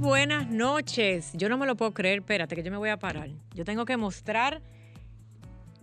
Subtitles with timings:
[0.00, 1.32] Buenas noches.
[1.34, 3.30] Yo no me lo puedo creer, espérate que yo me voy a parar.
[3.52, 4.62] Yo tengo que mostrar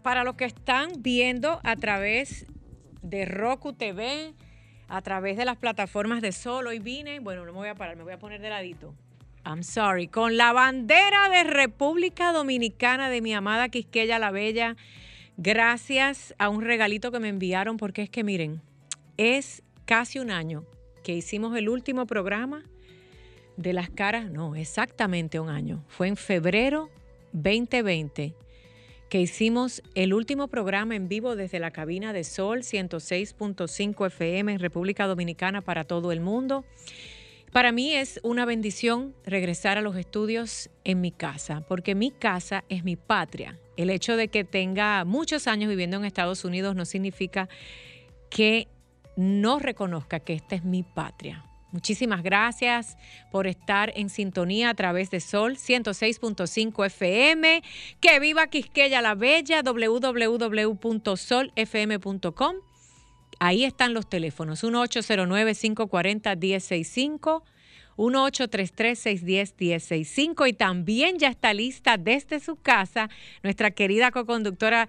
[0.03, 2.45] para los que están viendo a través
[3.01, 4.33] de Roku TV,
[4.87, 7.97] a través de las plataformas de Solo y vine, bueno, no me voy a parar,
[7.97, 8.95] me voy a poner de ladito.
[9.45, 14.77] I'm sorry, con la bandera de República Dominicana de mi amada Quisqueya la Bella,
[15.35, 18.61] gracias a un regalito que me enviaron, porque es que miren,
[19.17, 20.63] es casi un año
[21.03, 22.63] que hicimos el último programa
[23.57, 25.83] de las caras, no, exactamente un año.
[25.87, 26.89] Fue en febrero
[27.33, 28.33] 2020
[29.09, 34.59] que hicimos el último programa en vivo desde la cabina de Sol 106.5 FM en
[34.59, 36.65] República Dominicana para todo el mundo.
[37.51, 42.65] Para mí es una bendición regresar a los estudios en mi casa, porque mi casa
[42.67, 43.57] es mi patria.
[43.77, 47.47] El hecho de que tenga muchos años viviendo en Estados Unidos no significa
[48.29, 48.67] que
[49.15, 51.45] no reconozca que esta es mi patria.
[51.75, 52.97] Muchísimas gracias
[53.33, 57.61] por estar en sintonía a través de Sol 106.5 FM.
[57.99, 62.55] Que viva Quisqueya la Bella, www.solfm.com.
[63.39, 67.43] Ahí están los teléfonos, 1-809-540-1065.
[67.97, 73.09] 1-833-610-1065 y también ya está lista desde su casa
[73.43, 74.87] nuestra querida co-conductora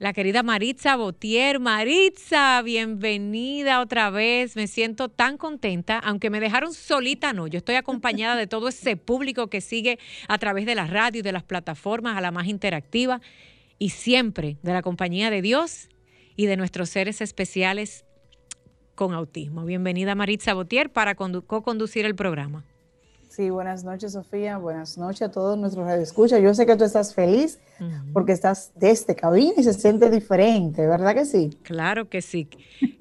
[0.00, 1.60] la querida Maritza Botier.
[1.60, 4.56] Maritza, bienvenida otra vez.
[4.56, 7.46] Me siento tan contenta, aunque me dejaron solita, no.
[7.46, 11.22] Yo estoy acompañada de todo ese público que sigue a través de la radio y
[11.22, 13.20] de las plataformas a la más interactiva
[13.78, 15.90] y siempre de la compañía de Dios
[16.34, 18.06] y de nuestros seres especiales
[18.94, 19.66] con autismo.
[19.66, 22.64] Bienvenida Maritza Botier para co-conducir el programa.
[23.30, 24.58] Sí, buenas noches, Sofía.
[24.58, 26.42] Buenas noches a todos nuestros radioescuchas.
[26.42, 27.60] Yo sé que tú estás feliz
[28.12, 31.56] porque estás desde cabina y se siente diferente, ¿verdad que sí?
[31.62, 32.48] Claro que sí.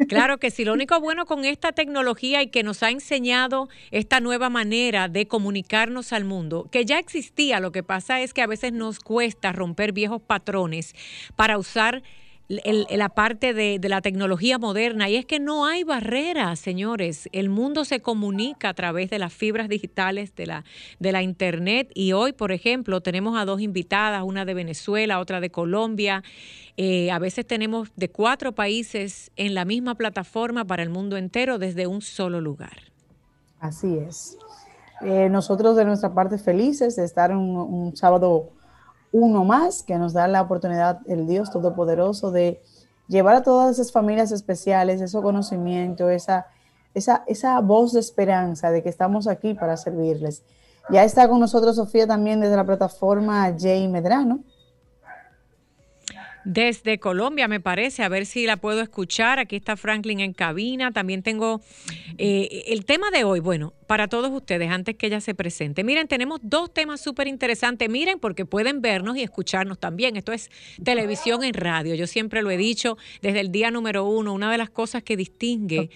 [0.08, 0.66] Claro que sí.
[0.66, 5.28] Lo único bueno con esta tecnología y que nos ha enseñado esta nueva manera de
[5.28, 9.52] comunicarnos al mundo, que ya existía, lo que pasa es que a veces nos cuesta
[9.52, 10.94] romper viejos patrones
[11.36, 12.04] para usar
[12.50, 17.30] la parte de, la tecnología moderna y es que no hay barreras, señores.
[17.32, 20.66] El mundo se comunica a través de las fibras digitales de la,
[21.00, 25.40] de la Internet y hoy, por ejemplo, tenemos a dos invitadas, una de Venezuela, otra
[25.42, 26.24] de Colombia.
[26.76, 31.60] Eh, a veces tenemos de cuatro países en la misma plataforma para el mundo entero
[31.60, 32.78] desde un solo lugar.
[33.60, 34.38] Así es.
[35.02, 38.54] Eh, nosotros de nuestra parte felices de estar un, un sábado
[39.12, 42.62] uno más que nos da la oportunidad, el Dios Todopoderoso, de
[43.08, 46.48] llevar a todas esas familias especiales ese conocimiento, esa,
[46.94, 50.44] esa, esa voz de esperanza de que estamos aquí para servirles.
[50.92, 54.40] Ya está con nosotros Sofía también desde la plataforma Jay Medrano
[56.46, 59.40] desde Colombia, me parece, a ver si la puedo escuchar.
[59.40, 60.92] Aquí está Franklin en cabina.
[60.92, 61.62] También tengo
[62.18, 65.84] eh, el tema de hoy, bueno, para todos ustedes, antes que ella se presente.
[65.84, 67.90] Miren, tenemos dos temas súper interesantes.
[67.90, 70.16] Miren, porque pueden vernos y escucharnos también.
[70.16, 70.50] Esto es
[70.84, 71.96] televisión en radio.
[71.96, 74.34] Yo siempre lo he dicho desde el día número uno.
[74.34, 75.90] Una de las cosas que distingue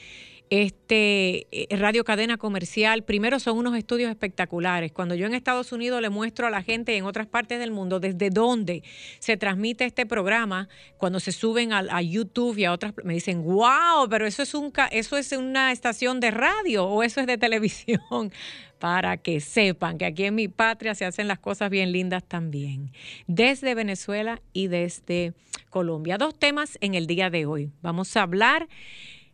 [0.50, 3.04] este eh, radio cadena comercial.
[3.04, 4.92] Primero son unos estudios espectaculares.
[4.92, 7.72] Cuando yo en Estados Unidos le muestro a la gente y en otras partes del
[7.72, 8.84] mundo desde dónde
[9.20, 14.08] se transmite este programa, cuando se suben a, YouTube y a otras, me dicen, wow,
[14.10, 18.02] pero eso es, un, eso es una estación de radio o eso es de televisión.
[18.80, 22.92] Para que sepan que aquí en mi patria se hacen las cosas bien lindas también.
[23.28, 25.34] Desde Venezuela y desde
[25.70, 26.18] Colombia.
[26.18, 27.72] Dos temas en el día de hoy.
[27.82, 28.68] Vamos a hablar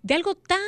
[0.04, 0.60] de algo tan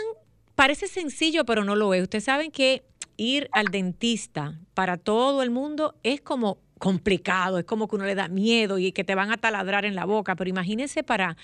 [0.61, 2.03] parece sencillo, pero no lo es.
[2.03, 2.83] Ustedes saben que
[3.17, 8.13] ir al dentista para todo el mundo es como complicado, es como que uno le
[8.13, 11.35] da miedo y que te van a taladrar en la boca, pero imagínense para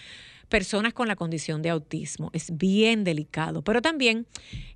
[0.50, 3.64] personas con la condición de autismo, es bien delicado.
[3.64, 4.28] Pero también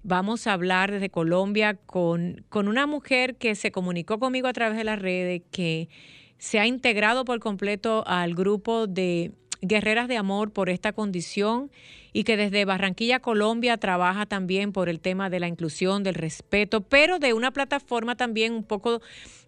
[0.01, 4.75] vamos a hablar desde Colombia con, con una mujer que se comunicó conmigo a través
[4.75, 5.87] de las redes, que
[6.39, 11.71] se ha integrado por completo al grupo de Guerreras de Amor por esta condición
[12.13, 16.81] y que desde Barranquilla, Colombia, trabaja también por el tema de la inclusión, del respeto,
[16.81, 19.01] pero de una plataforma también un poco,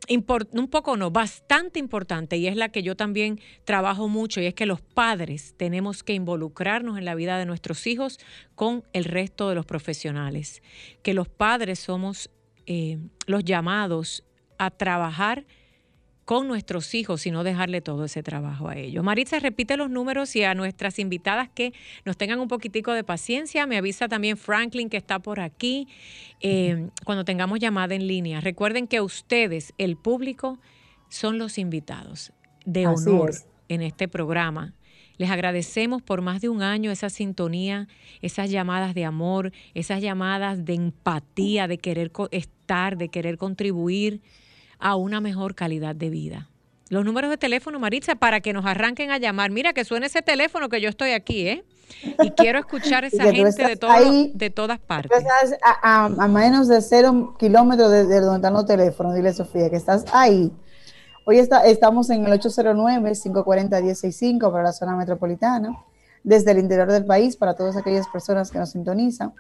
[0.10, 4.54] un poco no, bastante importante y es la que yo también trabajo mucho y es
[4.54, 8.20] que los padres tenemos que involucrarnos en la vida de nuestros hijos
[8.56, 10.62] con el resto de los profesionales,
[11.02, 12.30] que los padres somos
[12.66, 14.24] eh, los llamados
[14.58, 15.46] a trabajar
[16.26, 19.04] con nuestros hijos y no dejarle todo ese trabajo a ellos.
[19.04, 21.74] Maritza, repite los números y a nuestras invitadas que
[22.06, 23.68] nos tengan un poquitico de paciencia.
[23.68, 25.88] Me avisa también Franklin que está por aquí
[26.40, 28.40] eh, cuando tengamos llamada en línea.
[28.40, 30.60] Recuerden que ustedes, el público,
[31.10, 32.32] son los invitados
[32.66, 33.32] de honor
[33.68, 34.74] en este programa.
[35.18, 37.88] Les agradecemos por más de un año esa sintonía,
[38.22, 44.22] esas llamadas de amor, esas llamadas de empatía, de querer estar, de querer contribuir
[44.84, 46.50] a una mejor calidad de vida.
[46.90, 49.50] Los números de teléfono, Maritza, para que nos arranquen a llamar.
[49.50, 51.64] Mira que suene ese teléfono que yo estoy aquí, ¿eh?
[52.22, 53.78] Y quiero escuchar a esa gente de,
[54.34, 55.18] de todas partes.
[55.18, 60.04] Estás a, menos de cero kilómetros de, donde están los teléfonos, dile Sofía, que estás
[60.12, 60.52] ahí.
[61.26, 65.82] Hoy está, estamos en el 809-540-165 para la zona metropolitana.
[66.26, 69.32] Desde el interior del país, para todas aquellas personas que nos sintonizan,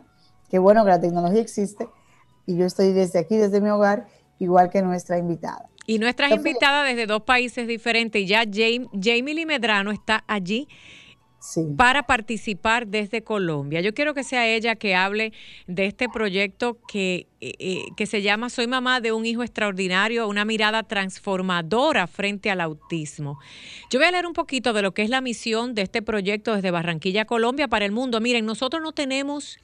[0.50, 1.88] qué bueno que la tecnología existe,
[2.46, 4.06] y yo estoy desde aquí, desde mi hogar,
[4.38, 5.68] igual que nuestra invitada.
[5.86, 10.68] Y nuestra invitada desde dos países diferentes, ya Jamie, Jamie Medrano está allí
[11.76, 13.80] para participar desde Colombia.
[13.80, 15.32] Yo quiero que sea ella que hable
[15.66, 20.28] de este proyecto que, eh, eh, que se llama Soy mamá de un hijo extraordinario,
[20.28, 23.38] una mirada transformadora frente al autismo.
[23.90, 26.54] Yo voy a leer un poquito de lo que es la misión de este proyecto
[26.54, 28.20] desde Barranquilla, Colombia, para el mundo.
[28.20, 29.58] Miren, nosotros no tenemos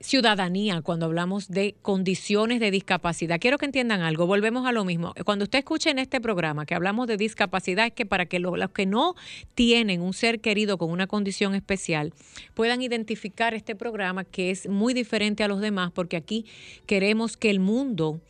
[0.00, 3.40] ciudadanía cuando hablamos de condiciones de discapacidad.
[3.40, 5.12] Quiero que entiendan algo, volvemos a lo mismo.
[5.24, 8.54] Cuando usted escuche en este programa que hablamos de discapacidad es que para que los,
[8.70, 9.16] que no
[9.54, 12.12] tienen un ser querido con una condición especial
[12.54, 16.46] puedan identificar este programa que es muy diferente a los demás porque aquí
[16.86, 18.20] queremos que el mundo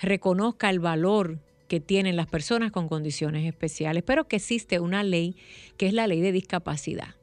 [0.00, 1.38] reconozca el valor
[1.68, 5.34] que tienen las personas con condiciones especiales, pero que existe una ley
[5.76, 7.16] que es la ley de discapacidad.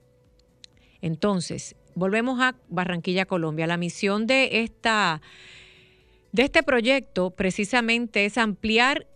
[1.02, 3.68] Entonces, volvemos a Barranquilla, Colombia.
[3.68, 5.22] La misión de, esta,
[6.32, 9.08] de este proyecto precisamente es ampliar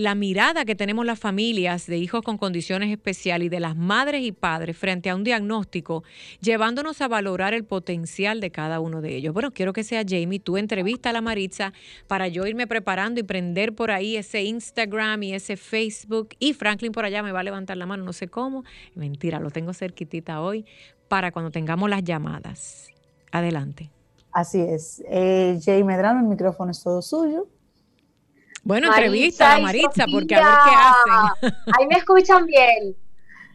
[0.00, 4.22] la mirada que tenemos las familias de hijos con condiciones especiales y de las madres
[4.22, 6.04] y padres frente a un diagnóstico,
[6.40, 9.32] llevándonos a valorar el potencial de cada uno de ellos.
[9.32, 11.72] Bueno, quiero que sea Jamie, tú entrevista a la Maritza
[12.06, 16.30] para yo irme preparando y prender por ahí ese Instagram y ese Facebook.
[16.38, 18.64] Y Franklin por allá me va a levantar la mano, no sé cómo.
[18.94, 20.66] Mentira, lo tengo cerquitita hoy
[21.08, 22.88] para cuando tengamos las llamadas.
[23.32, 23.90] Adelante.
[24.32, 25.02] Así es.
[25.08, 27.46] Eh, Jay Medrano, el micrófono es todo suyo.
[28.62, 31.58] Bueno, entrevista a Maritza, porque a ver qué hacen.
[31.78, 32.96] Ahí me escuchan bien.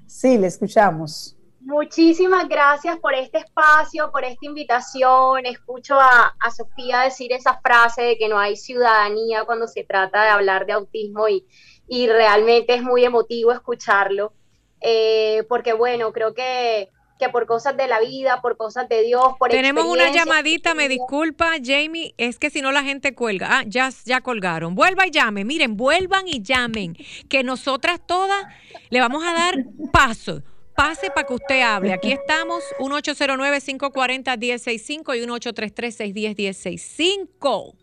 [0.08, 1.36] Sí, le escuchamos.
[1.60, 5.46] Muchísimas gracias por este espacio, por esta invitación.
[5.46, 10.30] Escucho a, Sofía decir esa frase de que no hay ciudadanía cuando se trata de
[10.30, 11.46] hablar de autismo y,
[11.88, 14.34] y realmente es muy emotivo escucharlo,
[14.82, 16.90] eh, porque bueno, creo que
[17.22, 20.90] que por cosas de la vida, por cosas de Dios, por Tenemos una llamadita, me
[20.90, 23.60] disculpa, Jamie, es que si no la gente cuelga.
[23.60, 24.74] Ah, ya, ya colgaron.
[24.74, 26.98] Vuelva y llame, miren, vuelvan y llamen,
[27.30, 28.44] que nosotras todas
[28.90, 29.54] le vamos a dar
[29.94, 30.42] paso.
[30.76, 31.94] Pase para que usted hable.
[31.94, 37.76] Aquí estamos, 1809-540-1065 y 1833-610-1065.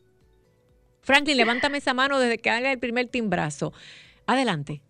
[1.02, 3.73] Franklin, levántame esa mano desde que haga el primer timbrazo.
[4.26, 4.82] Adelante.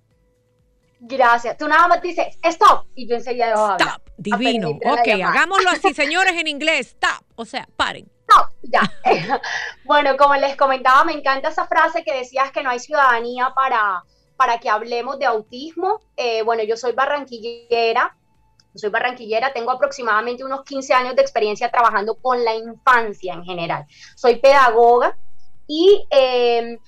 [1.00, 1.56] Gracias.
[1.56, 2.86] Tú nada más dices, stop.
[2.94, 4.02] Y yo enseguida dejo Stop.
[4.16, 4.70] Divino.
[4.70, 6.88] Ok, hagámoslo así, señores, en inglés.
[6.88, 7.24] Stop.
[7.36, 8.10] O sea, paren.
[8.28, 8.50] Stop.
[8.62, 8.82] Ya.
[9.84, 14.02] bueno, como les comentaba, me encanta esa frase que decías que no hay ciudadanía para,
[14.36, 16.00] para que hablemos de autismo.
[16.16, 18.16] Eh, bueno, yo soy barranquillera.
[18.74, 23.86] Soy barranquillera, tengo aproximadamente unos 15 años de experiencia trabajando con la infancia en general.
[24.14, 25.16] Soy pedagoga
[25.66, 26.78] y eh,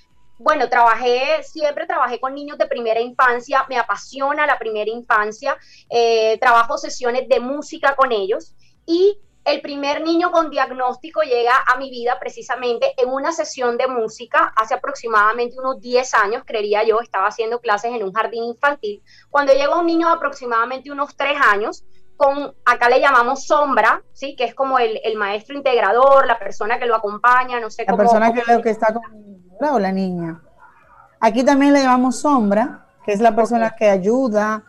[0.41, 5.57] bueno, trabajé, siempre trabajé con niños de primera infancia, me apasiona la primera infancia,
[5.91, 8.55] eh, trabajo sesiones de música con ellos
[8.87, 13.87] y el primer niño con diagnóstico llega a mi vida precisamente en una sesión de
[13.87, 19.03] música hace aproximadamente unos 10 años, creería yo, estaba haciendo clases en un jardín infantil.
[19.29, 21.85] Cuando llega un niño de aproximadamente unos 3 años,
[22.21, 24.37] con, acá le llamamos sombra, ¿sí?
[24.37, 28.31] que es como el, maestro integrador, la persona que lo acompaña, no sé la persona
[28.35, 29.03] que, que está con
[29.59, 30.43] o la niña.
[31.19, 34.63] Aquí también le llamamos sombra, que es la persona que ayuda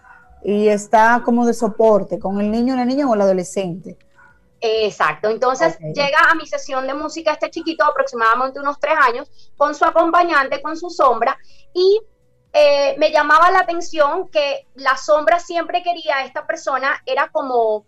[0.45, 3.97] y está como de soporte con el niño, la niña o el adolescente.
[4.61, 9.75] Exacto, entonces llega a mi sesión de música este chiquito, aproximadamente unos tres años, con
[9.75, 11.37] su acompañante, con su sombra,
[11.73, 11.99] y
[12.53, 17.85] eh, me llamaba la atención que la sombra siempre quería a esta persona, era como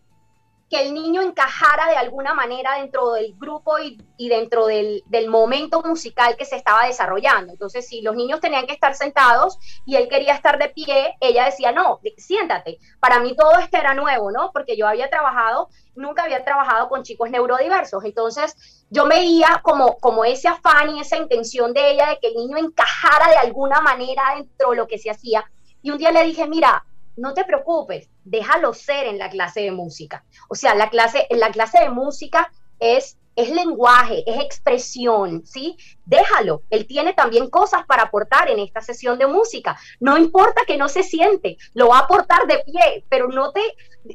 [0.73, 6.35] que el niño encajara de alguna manera dentro del grupo y, dentro del, momento musical
[6.35, 7.53] que se estaba desarrollando.
[7.53, 11.45] Entonces, si los niños tenían que estar sentados y él quería estar de pie, ella
[11.45, 12.79] decía, no, siéntate.
[12.99, 14.49] Para mí todo esto era nuevo, ¿no?
[14.51, 18.03] Porque yo había trabajado, nunca había trabajado con chicos neurodiversos.
[18.03, 22.33] Entonces, yo veía como, como ese afán y esa intención de ella de que el
[22.33, 25.45] niño encajara de alguna manera dentro de lo que se hacía.
[25.83, 26.83] Y un día le dije, mira,
[27.15, 30.24] no te preocupes, déjalo ser en la clase de música.
[30.50, 35.77] O sea, la clase, la clase de música es, es lenguaje, es expresión, ¿sí?
[36.05, 36.63] Déjalo.
[36.70, 39.77] Él tiene también cosas para aportar en esta sesión de música.
[40.00, 43.62] No importa que no se siente, lo va a aportar de pie, pero no te,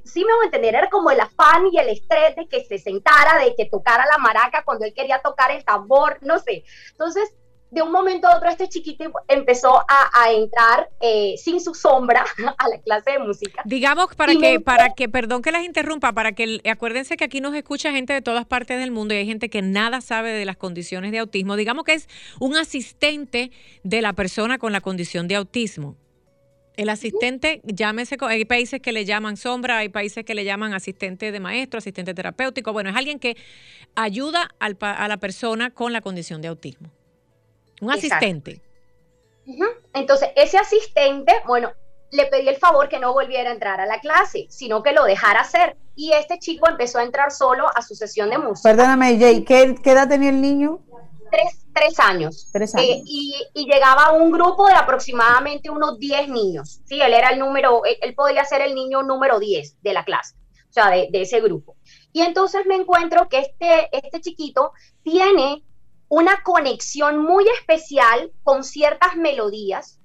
[0.04, 2.78] sí me voy a entender, era como el afán y el estrés de que se
[2.78, 6.64] sentara, de que tocara la maraca cuando él quería tocar el tambor, no sé.
[6.90, 7.34] Entonces,
[7.70, 12.24] de un momento a otro este chiquito empezó a, entrar eh, sin su sombra
[12.58, 13.62] a la clase de música.
[13.64, 17.54] Digamos para que, para que, perdón que las interrumpa, para que acuérdense que aquí nos
[17.54, 20.56] escucha gente de todas partes del mundo y hay gente que nada sabe de las
[20.56, 21.56] condiciones de autismo.
[21.56, 22.08] Digamos que es
[22.40, 23.50] un asistente
[23.82, 25.96] de la persona con la condición de autismo.
[26.76, 31.32] El asistente, llámese, hay países que le llaman sombra, hay países que le llaman asistente
[31.32, 32.72] de maestro, asistente terapéutico.
[32.72, 33.36] Bueno, es alguien que
[33.96, 36.92] ayuda a la persona con la condición de autismo.
[37.80, 38.62] Un asistente.
[39.94, 41.72] Entonces, ese asistente, bueno,
[42.10, 45.04] le pedí el favor que no volviera a entrar a la clase, sino que lo
[45.04, 45.76] dejara hacer.
[45.94, 48.70] Y este chico empezó a entrar solo a su sesión de música.
[48.70, 50.80] Perdóname, Jay, ¿qué, edad tenía el niño?
[51.74, 52.48] Tres, años.
[52.52, 52.88] Tres años.
[52.88, 56.80] Eh, y, llegaba a un grupo de aproximadamente unos 10 niños.
[56.86, 60.34] Sí, él era el número, él, podría ser el niño número 10 de la clase,
[60.70, 61.76] o sea, de, de, ese grupo.
[62.12, 65.62] Y entonces me encuentro que este, este chiquito tiene
[66.08, 70.00] una conexión muy especial con ciertas melodías.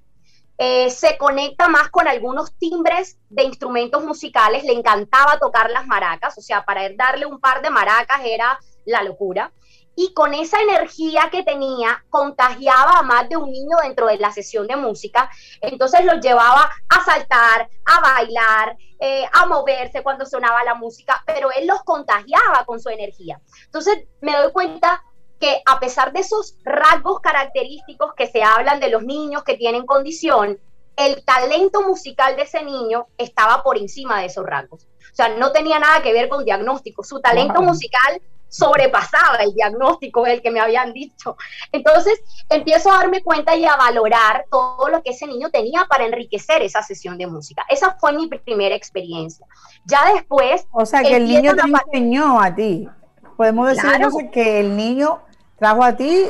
[0.58, 6.38] Eh, se conecta más con algunos timbres de instrumentos musicales, le encantaba tocar las maracas,
[6.38, 9.52] o sea, para darle un par de maracas era la locura.
[9.96, 14.32] Y con esa energía que tenía, contagiaba a más de un niño dentro de la
[14.32, 15.30] sesión de música.
[15.62, 21.52] Entonces los llevaba a saltar, a bailar, eh, a moverse cuando sonaba la música, pero
[21.52, 23.40] él los contagiaba con su energía.
[23.66, 25.04] Entonces me doy cuenta
[25.44, 29.86] que a pesar de esos rasgos característicos que se hablan de los niños que tienen
[29.86, 30.58] condición,
[30.96, 34.86] el talento musical de ese niño estaba por encima de esos rasgos.
[34.86, 37.04] O sea, no tenía nada que ver con diagnóstico.
[37.04, 41.36] Su talento musical sobrepasaba el diagnóstico el que me habían dicho.
[41.74, 46.06] Entonces, empiezo a darme cuenta y a valorar todo lo que ese niño tenía para
[46.06, 47.66] enriquecer esa sesión de música.
[47.68, 49.46] Esa fue mi primera experiencia.
[49.84, 50.66] Ya después...
[50.72, 52.88] O sea, que el niño te enseñó a ti.
[53.36, 55.22] Podemos decir que el niño
[55.64, 56.26] trajo a ti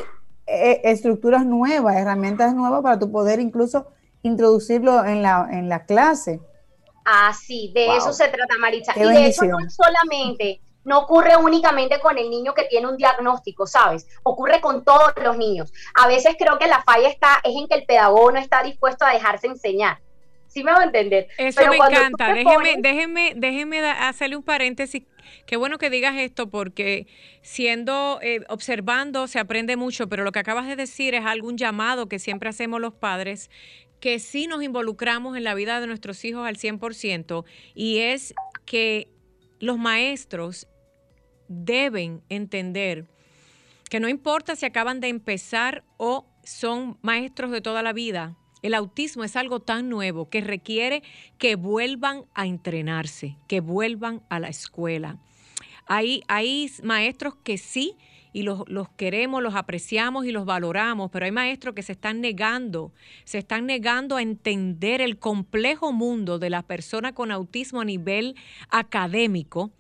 [0.46, 3.88] eh, estructuras nuevas, herramientas nuevas para tu poder incluso
[4.22, 6.40] introducirlo en la, en la clase.
[7.04, 8.94] Ah, sí, de eso se trata, Maritza.
[8.96, 13.66] y de eso no solamente, no ocurre únicamente con el niño que tiene un diagnóstico,
[13.66, 14.06] ¿sabes?
[14.22, 15.74] Ocurre con todos los niños.
[15.96, 19.04] A veces creo que la falla está es en que el pedagogo no está dispuesto
[19.04, 19.98] a dejarse enseñar.
[20.46, 21.28] ¿Sí me va a entender?
[21.40, 22.36] Eso me encanta.
[22.36, 25.02] Déjeme, déjeme, déjeme hacerle un paréntesis
[25.46, 27.08] Qué bueno que digas esto porque
[27.42, 32.08] siendo, eh, observando se aprende mucho, pero lo que acabas de decir es algún llamado
[32.08, 33.50] que siempre hacemos los padres
[34.00, 38.34] que sí nos involucramos en la vida de nuestros hijos al 100% y es
[38.66, 39.08] que
[39.60, 40.68] los maestros
[41.48, 43.06] deben entender
[43.90, 48.74] que no importa si acaban de empezar o son maestros de toda la vida, el
[48.74, 51.04] autismo es algo tan nuevo que requiere
[51.38, 55.20] que vuelvan a entrenarse, que vuelvan a la escuela.
[55.86, 56.24] Hay,
[56.82, 57.96] maestros que sí,
[58.32, 62.20] y los, los, queremos, los apreciamos y los valoramos, pero hay maestros que se están
[62.20, 62.92] negando,
[63.26, 68.36] se están negando a entender el complejo mundo de la persona con autismo a nivel
[68.70, 69.72] académico,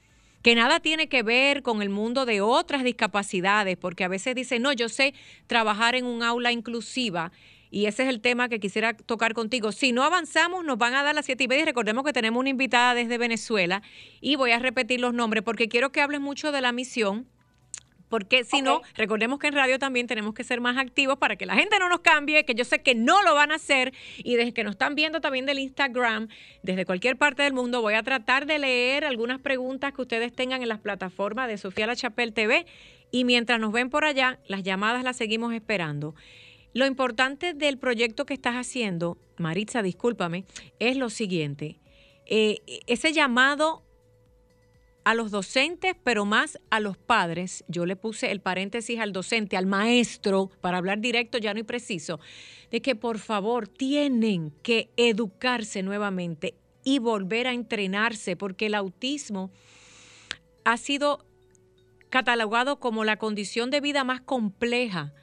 [0.43, 4.61] que nada tiene que ver con el mundo de otras discapacidades, porque a veces dicen,
[4.61, 5.13] no, yo sé
[5.47, 7.31] trabajar en un aula inclusiva
[7.73, 9.71] y ese es el tema que quisiera tocar contigo.
[9.71, 11.65] Si no avanzamos, nos van a dar las siete y media.
[11.65, 13.81] Recordemos que tenemos una invitada desde Venezuela
[14.21, 17.25] y voy a repetir los nombres porque quiero que hables mucho de la misión.
[18.09, 21.47] Porque si no, recordemos que en radio también tenemos que ser más activos para que
[21.47, 23.91] la gente no nos cambie, que yo sé que no lo van a hacer.
[24.17, 26.27] Y desde que nos están viendo también del Instagram,
[26.61, 30.61] desde cualquier parte del mundo, voy a tratar de leer algunas preguntas que ustedes tengan
[30.61, 32.67] en las plataformas de Sofía La Chapelle TV.
[33.09, 36.13] Y mientras nos ven por allá, las llamadas las seguimos esperando.
[36.73, 40.45] Lo importante del proyecto que estás haciendo, Maritza, discúlpame,
[40.79, 41.79] es lo siguiente.
[42.25, 43.83] Eh, ese llamado
[45.03, 49.55] a los docentes, pero más a los padres, yo le puse el paréntesis al docente,
[49.55, 52.19] al maestro, para hablar directo, ya no y preciso,
[52.71, 59.51] de que por favor tienen que educarse nuevamente y volver a entrenarse, porque el autismo
[60.63, 61.25] ha sido
[62.09, 65.13] catalogado como la condición de vida más compleja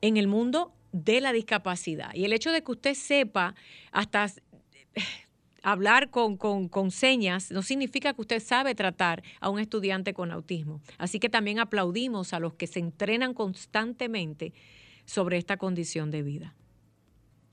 [0.00, 2.12] en el mundo de la discapacidad.
[2.14, 3.54] Y el hecho de que usted sepa
[3.92, 4.26] hasta
[5.62, 10.80] hablar con, con, señas no significa que usted sabe tratar a un estudiante con autismo.
[10.98, 14.52] Así que también aplaudimos a los que se entrenan constantemente
[15.04, 16.54] sobre esta condición de vida.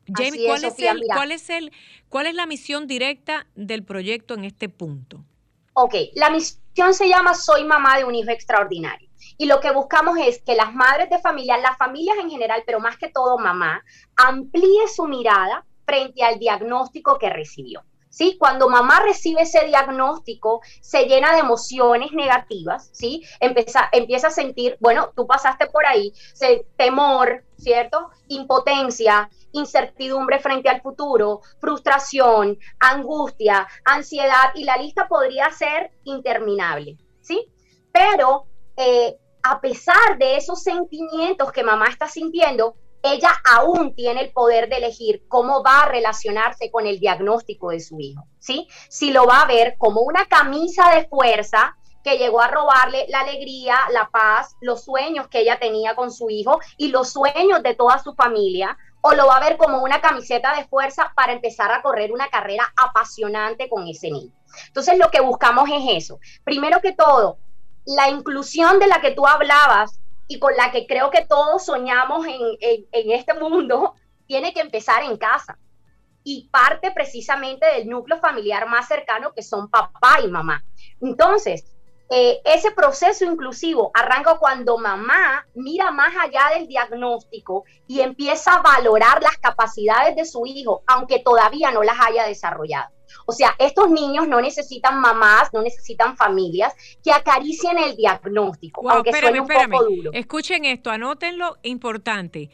[0.07, 1.71] Jamie, ¿cuál, es, el, ¿cuál, es el,
[2.07, 5.25] ¿cuál es la misión directa del proyecto en este punto?
[5.73, 9.06] Ok, la misión se llama Soy mamá de un hijo extraordinario.
[9.37, 12.79] Y lo que buscamos es que las madres de familia, las familias en general, pero
[12.79, 13.83] más que todo mamá,
[14.15, 17.83] amplíe su mirada frente al diagnóstico que recibió.
[18.09, 18.35] ¿Sí?
[18.39, 23.21] Cuando mamá recibe ese diagnóstico, se llena de emociones negativas, ¿sí?
[23.39, 26.13] Empieza, empieza a sentir, bueno, tú pasaste por ahí,
[26.77, 28.09] temor, ¿cierto?
[28.29, 37.51] Impotencia, incertidumbre frente al futuro, frustración, angustia, ansiedad, y la lista podría ser interminable, ¿sí?
[37.91, 44.31] Pero eh, a pesar de esos sentimientos que mamá está sintiendo, ella aún tiene el
[44.31, 48.67] poder de elegir cómo va a relacionarse con el diagnóstico de su hijo, ¿sí?
[48.89, 53.19] Si lo va a ver como una camisa de fuerza que llegó a robarle la
[53.21, 57.75] alegría, la paz, los sueños que ella tenía con su hijo y los sueños de
[57.75, 61.71] toda su familia, o lo va a ver como una camiseta de fuerza para empezar
[61.71, 64.33] a correr una carrera apasionante con ese niño.
[64.67, 66.19] Entonces lo que buscamos es eso.
[66.43, 67.39] Primero que todo,
[67.87, 72.27] la inclusión de la que tú hablabas y con la que creo que todos soñamos
[72.27, 72.41] en,
[72.91, 73.95] en, este mundo,
[74.27, 75.57] tiene que empezar en casa.
[76.21, 80.65] Y parte precisamente del núcleo familiar más cercano que son papá y mamá.
[80.99, 81.76] Entonces,
[82.09, 88.61] eh, ese proceso inclusivo arranca cuando mamá mira más allá del diagnóstico y empieza a
[88.61, 92.89] valorar las capacidades de su hijo, aunque todavía no las haya desarrollado.
[93.25, 96.73] O sea, estos niños no necesitan mamás, no necesitan familias
[97.03, 100.11] que acaricien el diagnóstico, aunque suene un poco duro.
[100.13, 102.49] Escuchen esto, anótenlo, importante.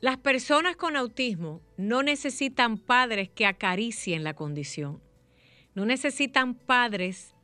[0.00, 5.02] Las personas con autismo no necesitan padres que acaricien la condición.
[5.74, 7.34] No necesitan padres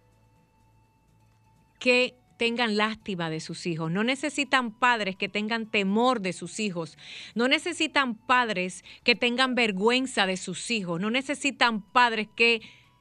[1.78, 6.98] que tengan lástima de sus hijos, no necesitan padres que tengan temor de sus hijos,
[7.34, 12.60] no necesitan padres que tengan vergüenza de sus hijos, no necesitan padres que,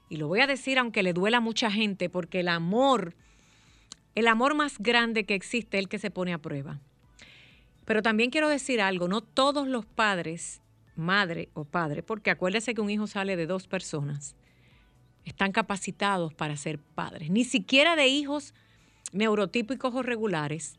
[0.10, 3.16] y lo voy a decir aunque le duela a mucha gente, porque el amor,
[4.16, 6.80] el amor más grande que existe es el que se pone a prueba.
[7.86, 10.62] Pero también quiero decir algo, no todos los padres,
[10.96, 14.36] madre o padre, porque acuérdese que un hijo sale de dos personas,
[15.26, 18.54] están capacitados para ser padres, ni siquiera de hijos
[19.16, 20.78] neurotípicos o regulares,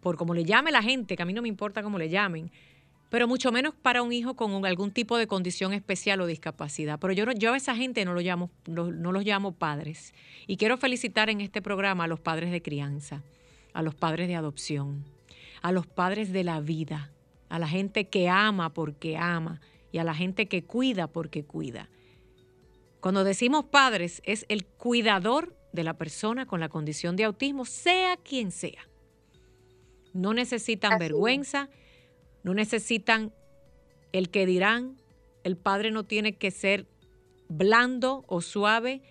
[0.00, 2.50] por como le llame la gente, que a mí no me importa cómo le llamen,
[3.10, 6.98] pero mucho menos para un hijo con algún tipo de condición especial o discapacidad.
[7.00, 10.12] Pero yo, yo a esa gente no, lo llamo, no, no los llamo padres.
[10.46, 13.22] Y quiero felicitar en este programa a los padres de crianza,
[13.72, 15.04] a los padres de adopción,
[15.62, 17.10] a los padres de la vida,
[17.48, 19.60] a la gente que ama porque ama
[19.90, 21.88] y a la gente que cuida porque cuida.
[23.00, 28.16] Cuando decimos padres, es el cuidador de la persona con la condición de autismo, sea
[28.16, 28.88] quien sea.
[30.12, 31.68] No necesitan vergüenza,
[32.42, 33.32] no necesitan
[34.12, 34.96] el que dirán,
[35.44, 36.86] el padre no tiene que ser
[37.48, 39.02] blando o suave,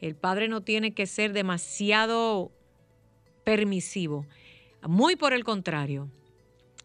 [0.00, 2.52] el padre no tiene que ser demasiado
[3.44, 4.26] permisivo.
[4.82, 6.10] Muy por el contrario,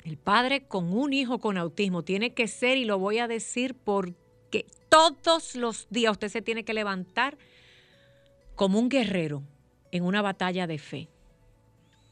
[0.03, 3.75] el padre con un hijo con autismo tiene que ser, y lo voy a decir
[3.75, 7.37] porque todos los días usted se tiene que levantar
[8.55, 9.43] como un guerrero
[9.91, 11.09] en una batalla de fe.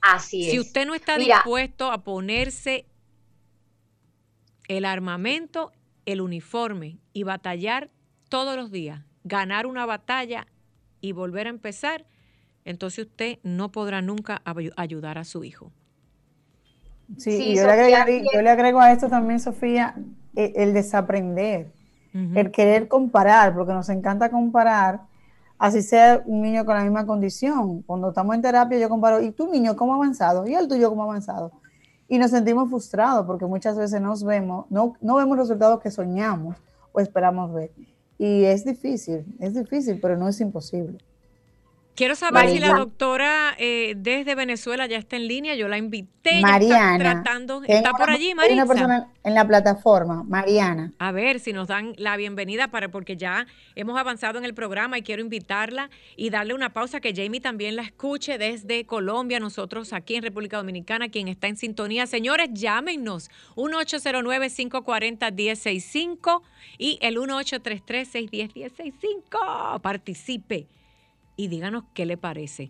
[0.02, 0.52] Así es.
[0.52, 2.86] Si usted no está dispuesto a ponerse
[4.68, 5.72] el armamento,
[6.06, 7.90] el uniforme y batallar
[8.30, 10.48] todos los días, ganar una batalla
[11.02, 12.06] y volver a empezar,
[12.66, 14.42] entonces usted no podrá nunca
[14.76, 15.72] ayudar a su hijo.
[17.18, 19.96] Sí, yo, le agrego a esto también, Sofía,
[20.36, 21.72] e, el, desaprender,
[22.14, 25.02] el querer comparar, porque nos encanta comparar
[25.60, 27.84] así sea un niño con la misma condición.
[27.84, 30.48] Cuando estamos en terapia, yo comparo, ¿y tu niño cómo ha avanzado?
[30.48, 31.52] ¿Y el tuyo cómo ha avanzado?
[32.08, 36.56] Y nos sentimos frustrados porque muchas veces nos vemos, no, no vemos resultados que soñamos
[36.92, 37.72] o esperamos ver.
[38.18, 40.98] Y es difícil, es difícil, pero no es imposible.
[42.00, 45.56] Quiero saber si la doctora eh, desde Venezuela ya está en línea.
[45.56, 46.40] Yo la invité.
[46.40, 46.96] Mariana.
[46.96, 48.62] Está, tratando, está por allí, Mariana.
[48.62, 50.94] Hay una persona en la plataforma, Mariana.
[50.98, 54.98] A ver si nos dan la bienvenida para porque ya hemos avanzado en el programa
[54.98, 59.92] y quiero invitarla y darle una pausa que Jamie también la escuche desde Colombia, nosotros
[59.92, 62.08] aquí en República Dominicana, quien está en sintonía.
[62.08, 66.44] Señores, llámenos 1809-540-1065
[66.78, 69.82] y el 1833-610-1065.
[69.82, 70.70] Participe
[71.40, 72.70] y díganos qué le parece.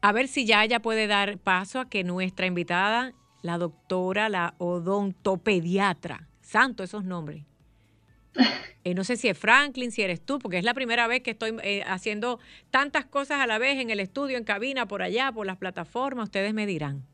[0.00, 4.54] A ver si ya ella puede dar paso a que nuestra invitada, la doctora, la
[4.56, 7.44] odontopediatra, santo esos nombres.
[8.84, 11.32] Eh, no sé si es Franklin, si eres tú, porque es la primera vez que
[11.32, 12.38] estoy eh, haciendo
[12.70, 16.24] tantas cosas a la vez en el estudio, en cabina, por allá, por las plataformas.
[16.24, 17.04] Ustedes me dirán.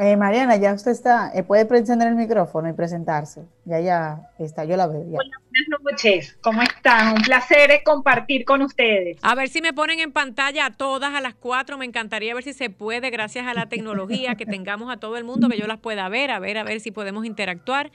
[0.00, 3.42] Eh, Mariana, ya usted está, eh, puede encender el micrófono y presentarse.
[3.64, 5.04] Ya, ya está, yo la veo.
[5.04, 5.40] Buenas
[5.82, 7.14] noches, ¿cómo están?
[7.14, 9.18] Un placer compartir con ustedes.
[9.22, 11.78] A ver si me ponen en pantalla a todas a las cuatro.
[11.78, 15.24] Me encantaría ver si se puede, gracias a la tecnología, que tengamos a todo el
[15.24, 17.90] mundo, que yo las pueda ver, a ver, a ver si podemos interactuar.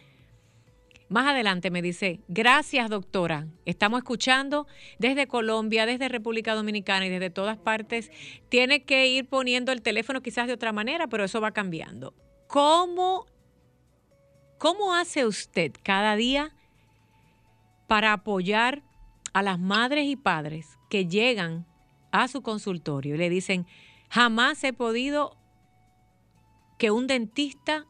[1.13, 4.65] Más adelante me dice, gracias doctora, estamos escuchando
[4.97, 8.11] desde Colombia, desde República Dominicana y desde todas partes.
[8.49, 12.15] Tiene que ir poniendo el teléfono quizás de otra manera, pero eso va cambiando.
[12.47, 13.27] ¿Cómo,
[14.57, 16.55] cómo hace usted cada día
[17.85, 18.81] para apoyar
[19.33, 21.67] a las madres y padres que llegan
[22.11, 23.67] a su consultorio y le dicen,
[24.09, 25.37] jamás he podido
[26.79, 27.85] que un dentista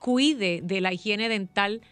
[0.00, 1.82] cuide de la higiene dental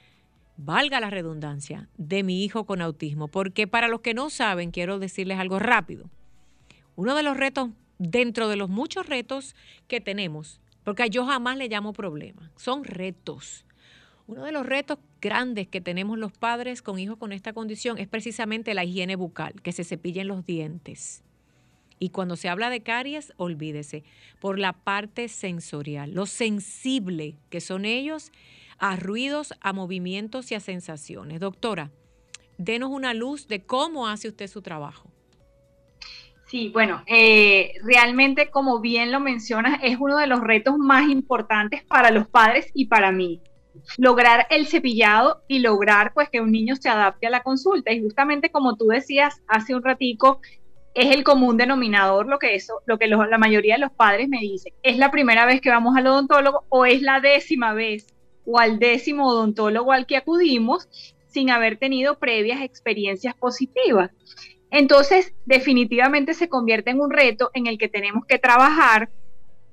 [0.58, 3.28] valga la redundancia, de mi hijo con autismo.
[3.28, 6.10] Porque para los que no saben, quiero decirles algo rápido.
[6.96, 9.54] Uno de los retos, dentro de los muchos retos
[9.86, 13.64] que tenemos, porque yo jamás le llamo problema, son retos.
[14.26, 18.08] Uno de los retos grandes que tenemos los padres con hijos con esta condición es
[18.08, 21.22] precisamente la higiene bucal, que se cepillen los dientes.
[22.00, 24.04] Y cuando se habla de caries, olvídese,
[24.40, 28.32] por la parte sensorial, lo sensible que son ellos
[28.78, 31.40] a ruidos, a movimientos y a sensaciones.
[31.40, 31.90] Doctora,
[32.56, 35.10] denos una luz de cómo hace usted su trabajo.
[36.46, 41.84] Sí, bueno, eh, realmente como bien lo mencionas, es uno de los retos más importantes
[41.84, 43.42] para los padres y para mí.
[43.98, 47.92] Lograr el cepillado y lograr pues que un niño se adapte a la consulta.
[47.92, 50.40] Y justamente como tú decías hace un ratico,
[50.94, 54.40] es el común denominador lo que eso, lo que la mayoría de los padres me
[54.40, 54.72] dicen.
[54.82, 58.06] Es la primera vez que vamos al odontólogo o es la décima vez
[58.50, 60.88] o al décimo odontólogo al que acudimos
[61.26, 64.10] sin haber tenido previas experiencias positivas.
[64.70, 69.10] Entonces, definitivamente se convierte en un reto en el que tenemos que trabajar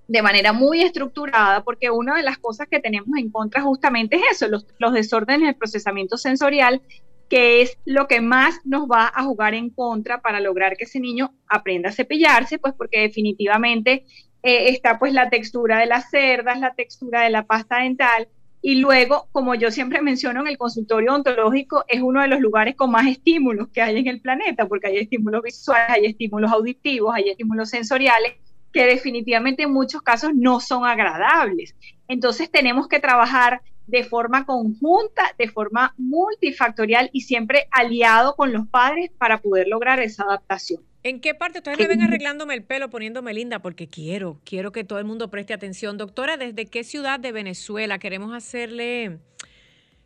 [0.08, 4.24] de manera muy estructurada, porque una de las cosas que tenemos en contra justamente es
[4.34, 6.82] eso, los, los desórdenes del procesamiento sensorial,
[7.30, 11.00] que es lo que más nos va a jugar en contra para lograr que ese
[11.00, 14.06] niño aprenda a cepillarse, pues porque definitivamente
[14.44, 18.28] eh, está pues la textura de las cerdas, la textura de la pasta dental,
[18.68, 22.76] y luego, como yo siempre menciono en el consultorio odontológico, es uno de los lugares
[22.76, 27.14] con más estímulos que hay en el planeta, porque hay estímulos visuales, hay estímulos auditivos,
[27.14, 28.34] hay estímulos sensoriales
[28.74, 31.76] que definitivamente en muchos casos no son agradables.
[32.08, 38.68] Entonces tenemos que trabajar de forma conjunta, de forma multifactorial y siempre aliado con los
[38.68, 40.82] padres para poder lograr esa adaptación.
[41.06, 43.60] ¿En qué parte ustedes me ven arreglándome el pelo, poniéndome linda?
[43.60, 46.00] Porque quiero, quiero que todo el mundo preste atención.
[46.00, 49.20] Doctora, ¿desde qué ciudad de Venezuela queremos hacerle,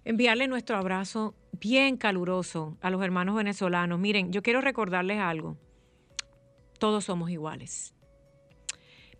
[0.03, 3.97] enviarle nuestro abrazo bien caluroso a los hermanos venezolanos?
[3.97, 5.55] Miren, yo quiero recordarles algo.
[6.79, 7.95] Todos somos iguales.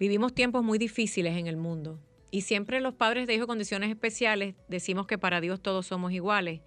[0.02, 1.98] Vivimos tiempos muy difíciles en el mundo
[2.30, 6.12] y siempre los padres de hijos con condiciones especiales decimos que para Dios todos somos
[6.12, 6.60] iguales.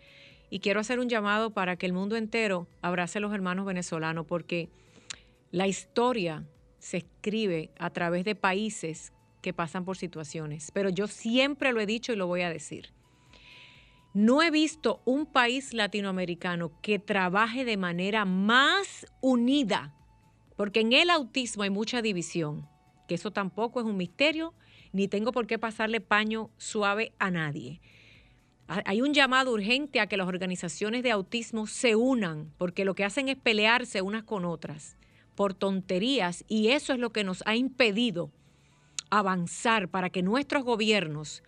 [0.48, 4.24] Y quiero hacer un llamado para que el mundo entero abrace a los hermanos venezolanos
[4.24, 4.70] porque
[5.52, 9.12] la historia se escribe a través de países
[9.42, 12.92] que pasan por situaciones, pero yo siempre lo he dicho y lo voy a decir.
[14.14, 19.94] No he visto un país latinoamericano que trabaje de manera más unida,
[20.56, 22.66] porque en el autismo hay mucha división,
[23.06, 24.54] que eso tampoco es un misterio,
[24.92, 27.80] ni tengo por qué pasarle paño suave a nadie.
[28.68, 33.04] Hay un llamado urgente a que las organizaciones de autismo se unan, porque lo que
[33.04, 34.96] hacen es pelearse unas con otras
[35.34, 38.30] por tonterías y eso es lo que nos ha impedido
[39.10, 41.42] avanzar para que nuestros gobiernos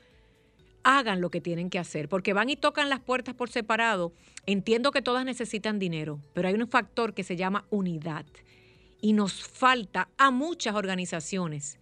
[0.82, 4.12] hagan lo que tienen que hacer, porque van y tocan las puertas por separado.
[4.44, 8.26] Entiendo que todas necesitan dinero, pero hay un factor que se llama unidad
[9.00, 11.78] y nos falta a muchas organizaciones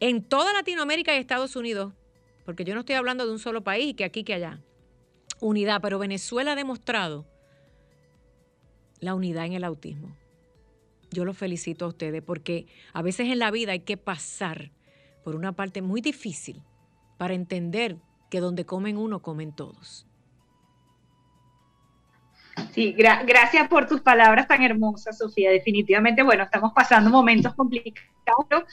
[0.00, 1.92] en toda Latinoamérica y Estados Unidos,
[2.44, 4.60] porque yo no estoy hablando de un solo país, que aquí, que allá.
[5.40, 7.26] Unidad, pero Venezuela ha demostrado
[9.00, 10.16] la unidad en el autismo
[11.14, 14.70] yo los felicito a ustedes porque a veces en la vida hay que pasar
[15.22, 16.62] por una parte muy difícil
[17.16, 17.96] para entender
[18.30, 20.06] que donde comen uno, comen todos.
[22.72, 25.50] Sí, gracias por tus palabras tan hermosas, Sofía.
[25.50, 28.64] Definitivamente, bueno, estamos pasando momentos complicados,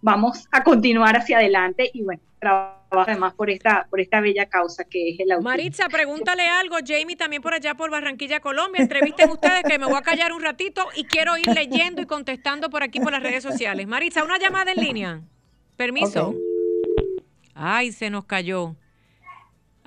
[0.00, 4.84] vamos a continuar hacia adelante y bueno, trabajar además por esta, por esta bella causa
[4.84, 5.50] que es el autismo.
[5.50, 8.82] Maritza, pregúntale algo, Jamie, también por allá por Barranquilla, Colombia.
[8.82, 12.70] Entrevisten ustedes que me voy a callar un ratito y quiero ir leyendo y contestando
[12.70, 13.86] por aquí por las redes sociales.
[13.86, 15.20] Maritza, una llamada en línea.
[15.76, 16.34] Permiso.
[17.54, 18.76] Ay, se nos cayó.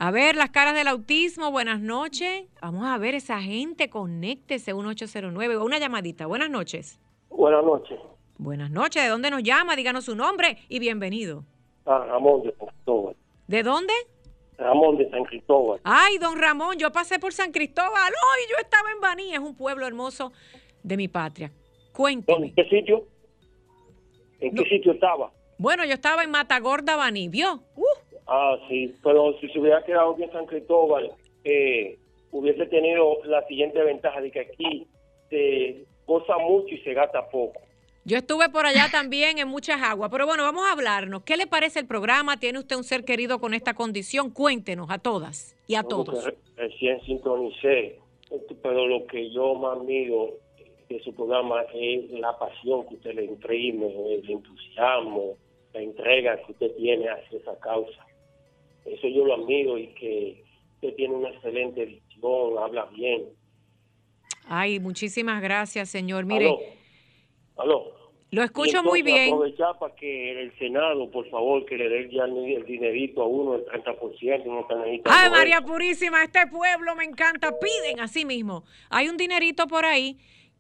[0.02, 2.46] A ver, las caras del autismo, buenas noches.
[2.62, 6.26] Vamos a ver esa gente, conéctese 1809, una llamadita.
[6.26, 7.00] Buenas noches.
[7.30, 8.00] Buenas noches.
[8.38, 9.76] Buenas noches, ¿de dónde nos llama?
[9.76, 11.44] Díganos su nombre y bienvenido.
[11.86, 13.16] Ah, Ramón de San Cristóbal.
[13.48, 13.94] ¿De dónde?
[14.58, 15.80] Ramón de San Cristóbal.
[15.84, 17.92] Ay, don Ramón, yo pasé por San Cristóbal.
[18.12, 20.32] Hoy yo estaba en Baní, es un pueblo hermoso
[20.84, 21.52] de mi patria.
[21.94, 22.48] Cuénteme.
[22.48, 23.06] ¿En qué sitio?
[24.40, 25.32] ¿En qué sitio estaba?
[25.58, 27.62] Bueno, yo estaba en Matagorda, Baní, ¿vio?
[27.76, 27.84] Uh.
[28.28, 31.12] Ah, sí, pero si se hubiera quedado aquí en San Cristóbal,
[31.44, 31.98] eh,
[32.32, 34.88] hubiese tenido la siguiente ventaja de que aquí
[35.30, 37.60] se goza mucho y se gasta poco.
[38.10, 41.22] Yo estuve por allá también en muchas aguas, pero bueno, vamos a hablarnos.
[41.22, 42.38] ¿Qué le parece el programa?
[42.38, 44.32] ¿Tiene usted un ser querido con esta condición?
[44.32, 46.28] Cuéntenos a todas y a todos.
[46.56, 48.00] Recién sintonicé,
[48.64, 50.40] pero lo que yo más miro
[50.90, 55.36] de su programa es la pasión que usted le imprime, el entusiasmo,
[55.76, 58.08] la entrega que usted tiene hacia esa causa.
[58.86, 60.44] Eso yo lo admiro y que
[60.78, 63.26] usted tiene una excelente visión, habla bien.
[64.48, 66.26] Ay, muchísimas gracias, señor.
[66.26, 66.56] Mire.
[67.56, 67.99] Aló.
[68.32, 69.34] Lo escucho muy bien.
[69.34, 73.56] Aprovechar para que el Senado, por favor, que le dé ya el dinerito a uno,
[73.56, 74.68] el 30%, uno
[75.06, 77.52] Ay, María Purísima, este pueblo me encanta.
[77.60, 78.64] Piden así mismo.
[78.90, 80.18] Hay un dinerito por ahí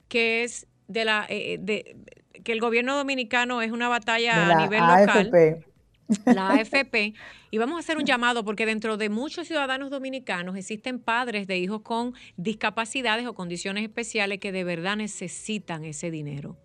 [0.08, 1.95] que es de la eh, de
[2.43, 5.65] que el gobierno dominicano es una batalla a nivel local.
[6.25, 7.13] La AFP.
[7.51, 11.60] Y vamos a hacer un llamado porque dentro de muchos ciudadanos dominicanos existen padres de
[11.60, 16.58] hijos con discapacidades o condiciones especiales que de verdad necesitan ese dinero.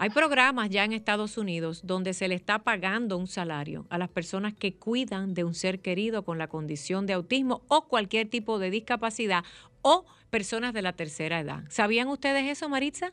[0.00, 4.08] Hay programas ya en Estados Unidos donde se le está pagando un salario a las
[4.08, 8.60] personas que cuidan de un ser querido con la condición de autismo o cualquier tipo
[8.60, 9.42] de discapacidad
[9.82, 11.64] o personas de la tercera edad.
[11.68, 13.12] ¿Sabían ustedes eso, Maritza?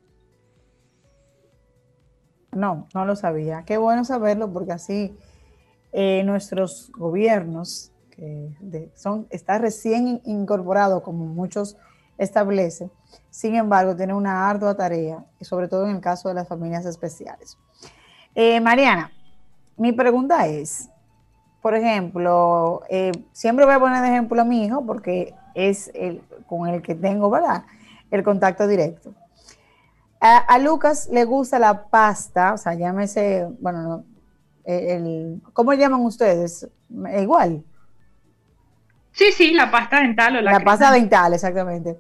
[2.52, 3.64] No, no lo sabía.
[3.66, 5.18] Qué bueno saberlo porque así
[5.92, 11.78] eh, nuestros gobiernos, que son, está recién incorporado como muchos
[12.20, 12.92] establecen,
[13.30, 17.58] sin embargo, tiene una ardua tarea, sobre todo en el caso de las familias especiales.
[18.34, 19.12] Eh, Mariana,
[19.78, 20.90] mi pregunta es,
[21.62, 26.22] por ejemplo, eh, siempre voy a poner de ejemplo a mi hijo porque es el
[26.48, 27.66] con el que tengo, ¿verdad?
[28.12, 29.14] El contacto directo.
[30.22, 34.06] A, Lucas le gusta la pasta, o sea, llámese, bueno,
[34.64, 36.68] el, ¿cómo llaman ustedes?
[37.20, 37.64] Igual.
[39.12, 41.98] Sí, sí, la pasta dental o la, la pasta dental, exactamente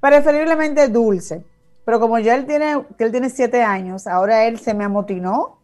[0.00, 1.44] preferiblemente dulce.
[1.84, 5.58] Pero como ya él tiene, que él tiene siete años, ahora él se me amotinó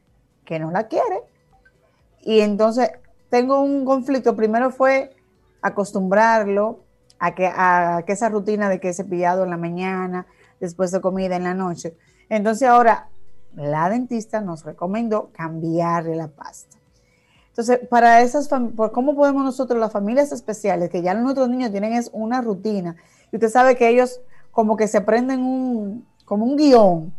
[0.44, 1.22] que no la quiere.
[2.20, 2.90] Y entonces
[3.28, 4.36] tengo un conflicto.
[4.36, 5.14] Primero fue
[5.62, 6.80] acostumbrarlo
[7.18, 10.26] a que, a que esa rutina de que cepillado en la mañana,
[10.60, 11.96] después de comida en la noche.
[12.28, 13.08] Entonces ahora
[13.54, 16.76] la dentista nos recomendó cambiarle la pasta.
[17.48, 22.10] Entonces, para esas ¿cómo podemos nosotros, las familias especiales, que ya nuestros niños tienen es
[22.12, 22.96] una rutina
[23.32, 27.14] y usted sabe que ellos como que se prenden un, como un guion.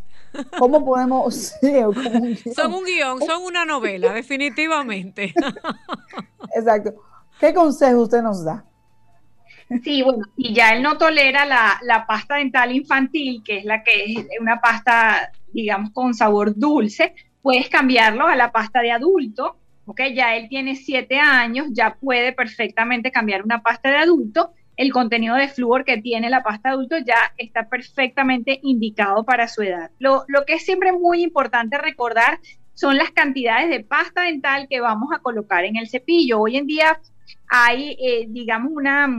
[0.58, 1.54] ¿Cómo podemos...?
[2.56, 5.34] Son un guion, son una novela, definitivamente.
[6.56, 6.96] Exacto.
[7.39, 8.65] ¿Qué consejo usted nos da?
[9.84, 13.84] Sí, bueno, y ya él no tolera la, la, pasta dental infantil, que es la
[13.84, 19.58] que es una pasta, digamos, con sabor dulce, puedes cambiarlo a la pasta de adulto,
[19.86, 20.02] ¿ok?
[20.15, 25.35] Ya él tiene siete años, ya puede perfectamente cambiar una pasta de adulto el contenido
[25.35, 29.89] de flúor que tiene la pasta adulto ya está perfectamente indicado para su edad.
[29.97, 32.39] Lo, que es siempre muy importante recordar
[32.75, 36.39] son las cantidades de pasta dental que vamos a colocar en el cepillo.
[36.39, 37.01] Hoy en día
[37.49, 39.09] hay, eh, digamos, una,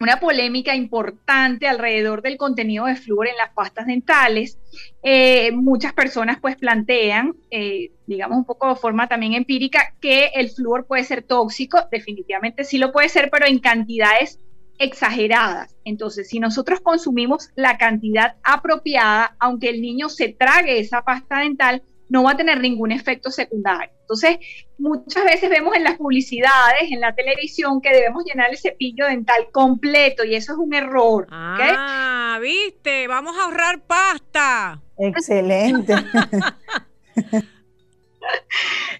[0.00, 4.58] una polémica importante alrededor del contenido de flúor en las pastas dentales.
[5.02, 10.48] Eh, muchas personas pues plantean, eh, digamos un poco de forma también empírica, que el
[10.48, 11.86] flúor puede ser tóxico.
[11.92, 14.38] Definitivamente sí lo puede ser, pero en cantidades
[14.80, 15.76] exageradas.
[15.84, 21.82] Entonces, si nosotros consumimos la cantidad apropiada, aunque el niño se trague esa pasta dental,
[22.08, 23.92] no va a tener ningún efecto secundario.
[24.00, 24.38] Entonces,
[24.78, 29.48] muchas veces vemos en las publicidades, en la televisión, que debemos llenar el cepillo dental
[29.52, 31.28] completo y eso es un error.
[31.30, 34.80] Ah, viste, vamos a ahorrar pasta.
[34.98, 35.94] Excelente.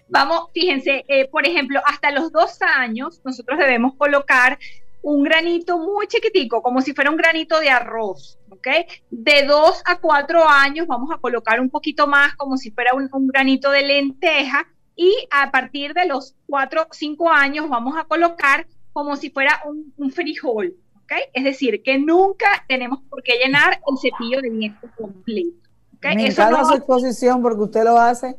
[0.09, 4.59] Vamos, fíjense, eh, por ejemplo, hasta los dos años nosotros debemos colocar
[5.01, 8.67] un granito muy chiquitico, como si fuera un granito de arroz, ¿ok?
[9.09, 13.27] De dos a cuatro años vamos a colocar un poquito más, como si fuera un,
[13.27, 18.67] granito de lenteja, y a partir de los 4 o 5 años vamos a colocar
[18.93, 21.13] como si fuera un, frijol, ¿ok?
[21.33, 25.57] Es decir, que nunca tenemos por qué llenar el cepillo de dientes completo.
[25.95, 26.15] ¿okay?
[26.15, 28.37] Me encanta su exposición porque usted lo hace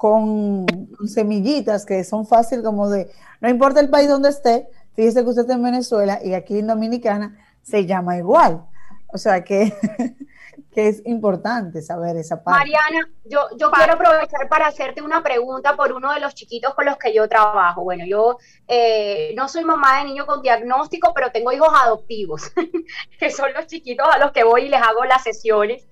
[0.00, 0.64] con,
[1.06, 3.10] semillitas que son fáciles como de,
[3.42, 4.66] no importa el país donde esté,
[5.00, 8.66] fíjese que usted está en Venezuela y aquí en Dominicana se llama igual.
[9.12, 9.72] O sea que
[10.72, 12.60] que es importante saber esa parte.
[12.60, 16.84] Mariana, yo, yo quiero aprovechar para hacerte una pregunta por uno de los chiquitos con
[16.84, 17.82] los que yo trabajo.
[17.82, 18.36] Bueno, yo
[18.68, 22.52] eh, no soy mamá de niño con diagnóstico, pero tengo hijos adoptivos,
[23.18, 25.82] que son los chiquitos a los que voy y les hago las sesiones.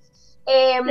[0.45, 0.85] Em,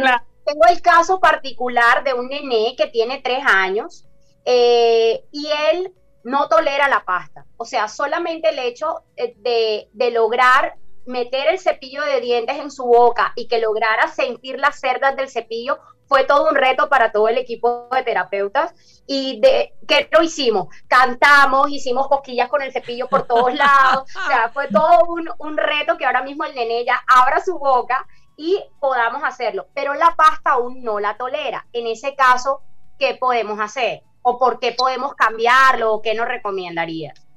[0.44, 4.04] tengo el caso particular de un nené que tiene tres años
[4.44, 5.92] eh, y él
[6.24, 7.44] no tolera la pasta.
[7.56, 10.74] O sea, solamente el hecho eh, de, de lograr
[11.06, 15.30] meter el cepillo de dientes en su boca y que lograra sentir las cerdas del
[15.30, 18.74] cepillo fue todo un reto para todo el equipo de terapeutas.
[19.06, 20.68] ¿Y de qué lo hicimos?
[20.86, 24.04] Cantamos, hicimos cosquillas con el cepillo por todos lados.
[24.16, 27.58] o sea, fue todo un, un reto que ahora mismo el nene ya abra su
[27.58, 29.66] boca y podamos hacerlo.
[29.74, 31.66] Pero la pasta aún no la tolera.
[31.72, 32.62] En ese caso,
[32.98, 34.02] ¿qué podemos hacer?
[34.22, 35.94] ¿O por qué podemos cambiarlo?
[35.94, 37.28] ¿O qué nos recomendarías?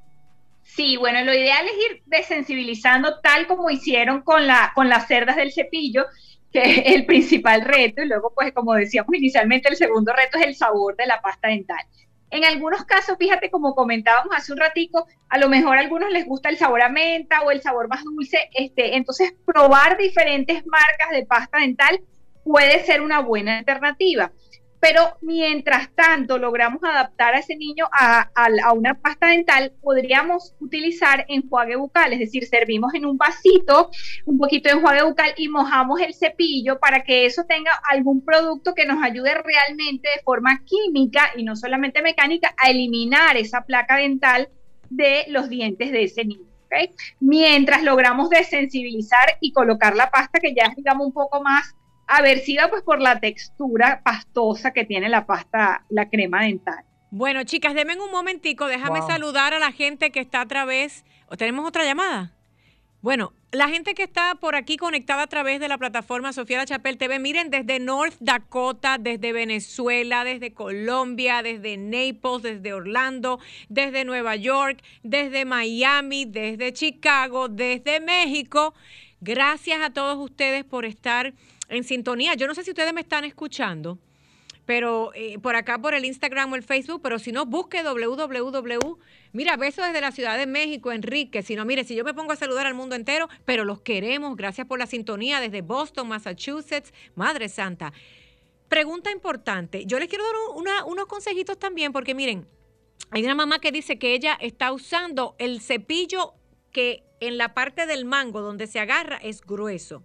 [0.63, 5.35] Sí, bueno, lo ideal es ir desensibilizando tal como hicieron con, la, con las cerdas
[5.35, 6.05] del cepillo,
[6.51, 10.45] que es el principal reto, y luego, pues, como decíamos inicialmente, el segundo reto es
[10.45, 11.79] el sabor de la pasta dental.
[12.29, 16.25] En algunos casos, fíjate, como comentábamos hace un ratico, a lo mejor a algunos les
[16.25, 21.09] gusta el sabor a menta o el sabor más dulce, este, entonces probar diferentes marcas
[21.11, 21.99] de pasta dental
[22.45, 24.31] puede ser una buena alternativa
[24.81, 28.29] pero mientras tanto logramos adaptar a ese niño a,
[28.73, 33.91] una pasta dental, podríamos utilizar enjuague bucal, es decir, servimos en un vasito
[34.25, 38.73] un poquito de enjuague bucal y mojamos el cepillo para que eso tenga algún producto
[38.73, 43.97] que nos ayude realmente de forma química y no solamente mecánica a eliminar esa placa
[43.97, 44.49] dental
[44.89, 46.51] de los dientes de ese niño.
[47.19, 51.75] Mientras logramos desensibilizar y colocar la pasta que ya es, digamos, un poco más
[52.11, 56.83] aversiva pues por la textura pastosa que tiene la pasta, la crema dental.
[57.09, 61.03] Bueno, chicas, denme un momentico, déjame saludar a la gente que está a través.
[61.27, 62.33] ¿O tenemos otra llamada?
[63.01, 66.65] Bueno, la gente que está por aquí conectada a través de la plataforma Sofía La
[66.65, 74.05] Chapel TV, miren, desde North Dakota, desde Venezuela, desde Colombia, desde Naples, desde Orlando, desde
[74.05, 78.73] Nueva York, desde Miami, desde Chicago, desde México.
[79.19, 81.33] Gracias a todos ustedes por estar
[81.71, 82.35] en sintonía.
[82.35, 83.97] Yo no sé si ustedes me están escuchando,
[84.65, 88.97] pero eh, por acá por el Instagram o el Facebook, pero si no, busque www.
[89.33, 91.41] Mira, beso desde la Ciudad de México, Enrique.
[91.41, 94.35] Si no, mire, si yo me pongo a saludar al mundo entero, pero los queremos.
[94.35, 96.93] Gracias por la sintonía desde Boston, Massachusetts.
[97.15, 97.91] Madre Santa.
[98.67, 99.85] Pregunta importante.
[99.85, 100.23] Yo les quiero
[100.63, 102.45] dar unos consejitos también, porque miren,
[103.09, 106.33] hay una mamá que dice que ella está usando el cepillo
[106.71, 110.03] que en la parte del mango donde se agarra es grueso.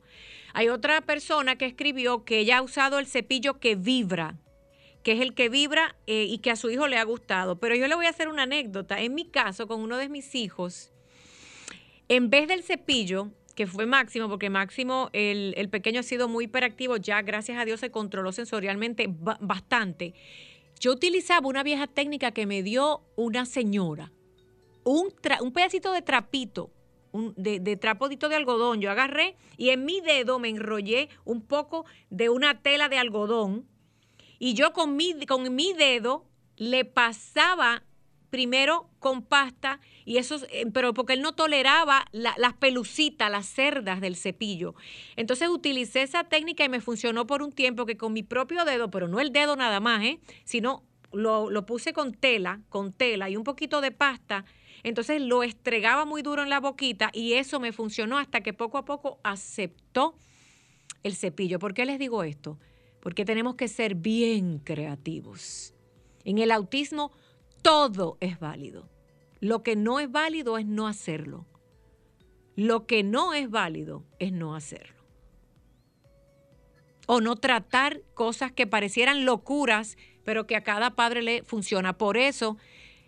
[0.56, 4.38] Hay otra persona que escribió que ella ha usado el cepillo que vibra,
[5.02, 7.60] que es el que vibra eh, y que a su hijo le ha gustado.
[7.60, 8.98] Pero yo le voy a hacer una anécdota.
[9.02, 10.94] En mi caso, con uno de mis hijos,
[12.08, 16.96] en vez del cepillo, que fue Máximo, porque Máximo, el, pequeño ha sido muy hiperactivo,
[16.96, 20.14] ya gracias a Dios se controló sensorialmente bastante.
[20.80, 24.10] Yo utilizaba una vieja técnica que me dio una señora,
[24.84, 26.70] un, un pedacito de trapito
[27.36, 28.80] de, trapodito de algodón.
[28.80, 33.66] Yo agarré y en mi dedo me enrollé un poco de una tela de algodón
[34.38, 36.26] y yo con mi, con mi dedo
[36.56, 37.82] le pasaba
[38.30, 44.00] primero con pasta y eso, eh, pero porque él no toleraba las pelucitas, las cerdas
[44.00, 44.74] del cepillo.
[45.16, 48.90] Entonces utilicé esa técnica y me funcionó por un tiempo que con mi propio dedo,
[48.90, 50.20] pero no el dedo nada más, ¿eh?
[50.44, 54.44] sino lo, lo puse con tela, con tela y un poquito de pasta
[54.82, 58.78] entonces lo estregaba muy duro en la boquita y eso me funcionó hasta que poco
[58.78, 60.14] a poco aceptó
[61.02, 61.58] el cepillo.
[61.58, 62.58] ¿Por qué les digo esto?
[63.00, 65.74] Porque tenemos que ser bien creativos.
[66.24, 67.12] En el autismo
[67.62, 68.88] todo es válido.
[69.40, 71.46] Lo que no es válido es no hacerlo.
[72.56, 75.04] Lo que no es válido es no hacerlo.
[77.06, 81.96] O no tratar cosas que parecieran locuras, pero que a cada padre le funciona.
[81.98, 82.56] Por eso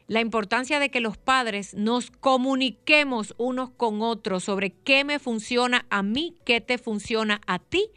[0.08, 5.84] la importancia de que los padres nos comuniquemos unos con otros sobre qué me funciona
[5.90, 7.90] a mí, qué te funciona a ti,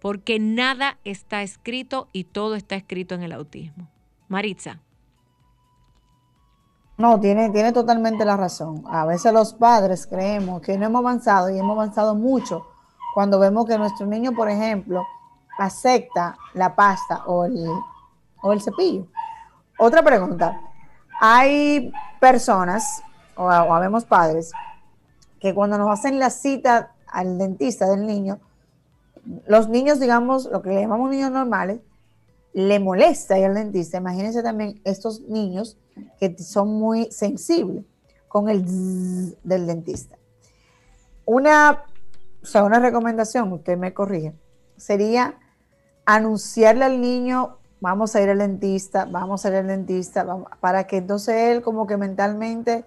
[0.00, 3.88] porque nada está escrito y todo está escrito en el autismo.
[4.28, 4.80] Maritza.
[6.98, 8.84] No, tiene, tiene totalmente la razón.
[8.86, 12.66] A veces los padres creemos que no hemos avanzado y hemos avanzado mucho
[13.14, 15.06] cuando vemos que nuestro niño, por ejemplo,
[15.58, 17.66] acepta la pasta o el,
[18.42, 19.06] o el cepillo
[19.78, 20.69] Otra pregunta.
[21.20, 23.02] Hay personas,
[23.36, 24.52] o, o habemos padres,
[25.38, 28.40] que cuando nos hacen la cita al dentista del niño,
[29.46, 31.80] los niños, digamos, lo que le llamamos niños normales,
[32.52, 33.98] le molesta ir al dentista.
[33.98, 35.78] Imagínense también estos niños
[36.18, 37.84] que son muy sensibles
[38.28, 38.64] con el
[39.44, 40.16] del dentista.
[41.24, 41.84] Una,
[42.42, 44.34] o sea, una recomendación, usted me corrige,
[44.76, 45.38] sería
[46.06, 50.26] anunciarle al niño, vamos a ir al dentista, vamos a ir al dentista,
[50.60, 52.84] para que entonces él como que mentalmente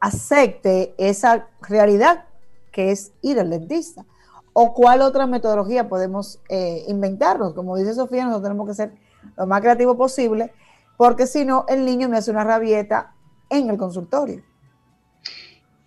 [0.00, 2.26] acepte esa realidad
[2.72, 4.04] que es ir al dentista.
[4.52, 7.54] ¿O cuál otra metodología podemos eh, inventarnos?
[7.54, 8.92] Como dice Sofía, nosotros tenemos que ser
[9.36, 10.52] lo más creativo posible,
[10.96, 13.14] porque si no, el niño me hace una rabieta
[13.50, 14.42] en el consultorio.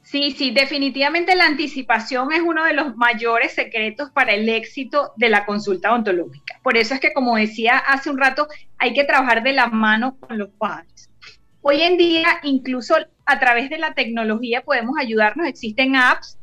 [0.04, 5.30] Sí, sí, definitivamente la anticipación es uno de los mayores secretos para el éxito de
[5.30, 6.51] la consulta odontológica.
[6.64, 8.48] Por eso es que, como decía hace un rato,
[8.78, 11.10] hay que trabajar de la mano con los padres.
[11.62, 12.96] Hoy en día, incluso
[13.26, 15.48] a través de la tecnología podemos ayudarnos.
[15.48, 16.38] Existen apps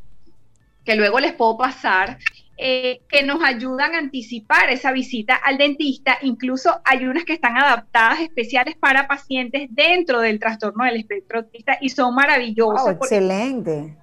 [0.85, 2.19] que luego les puedo pasar,
[2.57, 6.19] eh, que nos ayudan a anticipar esa visita al dentista.
[6.23, 11.77] Incluso hay unas que están adaptadas especiales para pacientes dentro del trastorno del espectro autista
[11.81, 12.97] y son maravillosas.
[12.97, 13.97] excelente.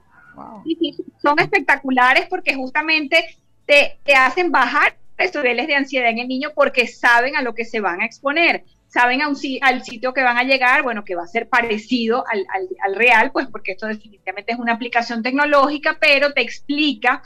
[1.21, 6.87] son espectaculares porque justamente te, te hacen bajar niveles de ansiedad en el niño porque
[6.87, 8.63] saben a lo que se van a exponer
[8.95, 12.23] saben a un, al sitio que van a llegar, bueno, que va a ser parecido
[12.31, 12.47] al,
[12.81, 17.21] al, real, pues porque esto definitivamente es una aplicación tecnológica, pero te explica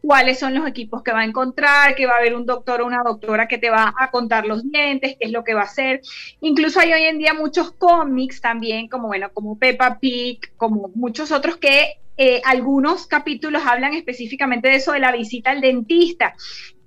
[0.00, 2.86] cuáles son los equipos que va a encontrar, que va a haber un doctor o
[2.86, 5.64] una doctora que te va a contar los dientes, qué es lo que va a
[5.64, 6.00] hacer.
[6.40, 11.32] Incluso hay hoy en día muchos cómics también, como bueno, como Peppa Pig, como muchos
[11.32, 16.34] otros que eh, algunos capítulos hablan específicamente de eso, de la visita al dentista.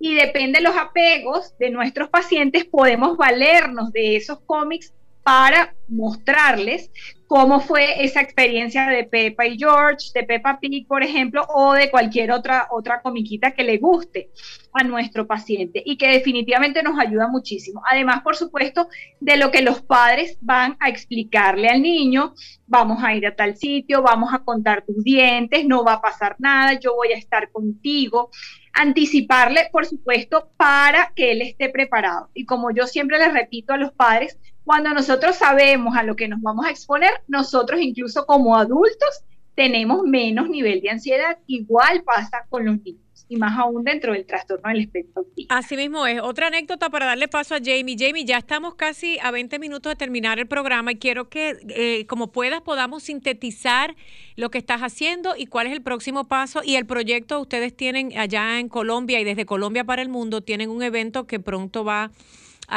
[0.03, 4.93] Y depende de los apegos de nuestros pacientes, podemos valernos de esos cómics
[5.23, 6.91] para mostrarles
[7.25, 11.89] cómo fue esa experiencia de Peppa y George, de Peppa Pig, por ejemplo, o de
[11.89, 14.29] cualquier otra, otra comiquita que le guste
[14.73, 17.81] a nuestro paciente y que definitivamente nos ayuda muchísimo.
[17.89, 18.89] Además, por supuesto,
[19.21, 22.33] de lo que los padres van a explicarle al niño,
[22.67, 26.35] vamos a ir a tal sitio, vamos a contar tus dientes, no va a pasar
[26.39, 28.31] nada, yo voy a estar contigo
[28.73, 32.29] anticiparle, por supuesto, para que él esté preparado.
[32.33, 36.27] Y como yo siempre les repito a los padres, cuando nosotros sabemos a lo que
[36.27, 39.23] nos vamos a exponer, nosotros incluso como adultos
[39.55, 41.37] tenemos menos nivel de ansiedad.
[41.47, 43.02] Igual pasa con los niños
[43.33, 45.25] y más aún dentro del trastorno del espectro.
[45.49, 46.21] Así mismo es.
[46.21, 47.95] Otra anécdota para darle paso a Jamie.
[47.97, 52.05] Jamie, ya estamos casi a 20 minutos de terminar el programa y quiero que, eh,
[52.05, 53.95] como puedas, podamos sintetizar
[54.35, 56.61] lo que estás haciendo y cuál es el próximo paso.
[56.63, 60.69] Y el proyecto ustedes tienen allá en Colombia y desde Colombia para el mundo, tienen
[60.69, 62.11] un evento que pronto va a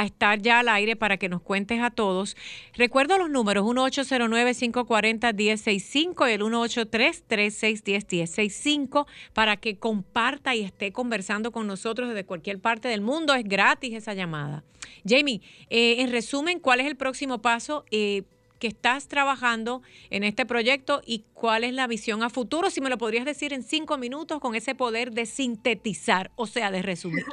[0.05, 2.37] estar ya al aire para que nos cuentes a todos.
[2.75, 12.09] Recuerdo los números 1809-540-1065 y el 183-3610-1065 para que comparta y esté conversando con nosotros
[12.09, 13.35] desde cualquier parte del mundo.
[13.35, 14.65] Es gratis esa llamada.
[15.07, 15.41] Jamie,
[15.71, 17.85] eh, en resumen, ¿cuál es el próximo paso?
[17.91, 18.25] Eh,
[18.59, 22.91] que estás trabajando en este proyecto y cuál es la visión a futuro, si me
[22.91, 27.25] lo podrías decir en cinco minutos con ese poder de sintetizar, o sea, de resumir.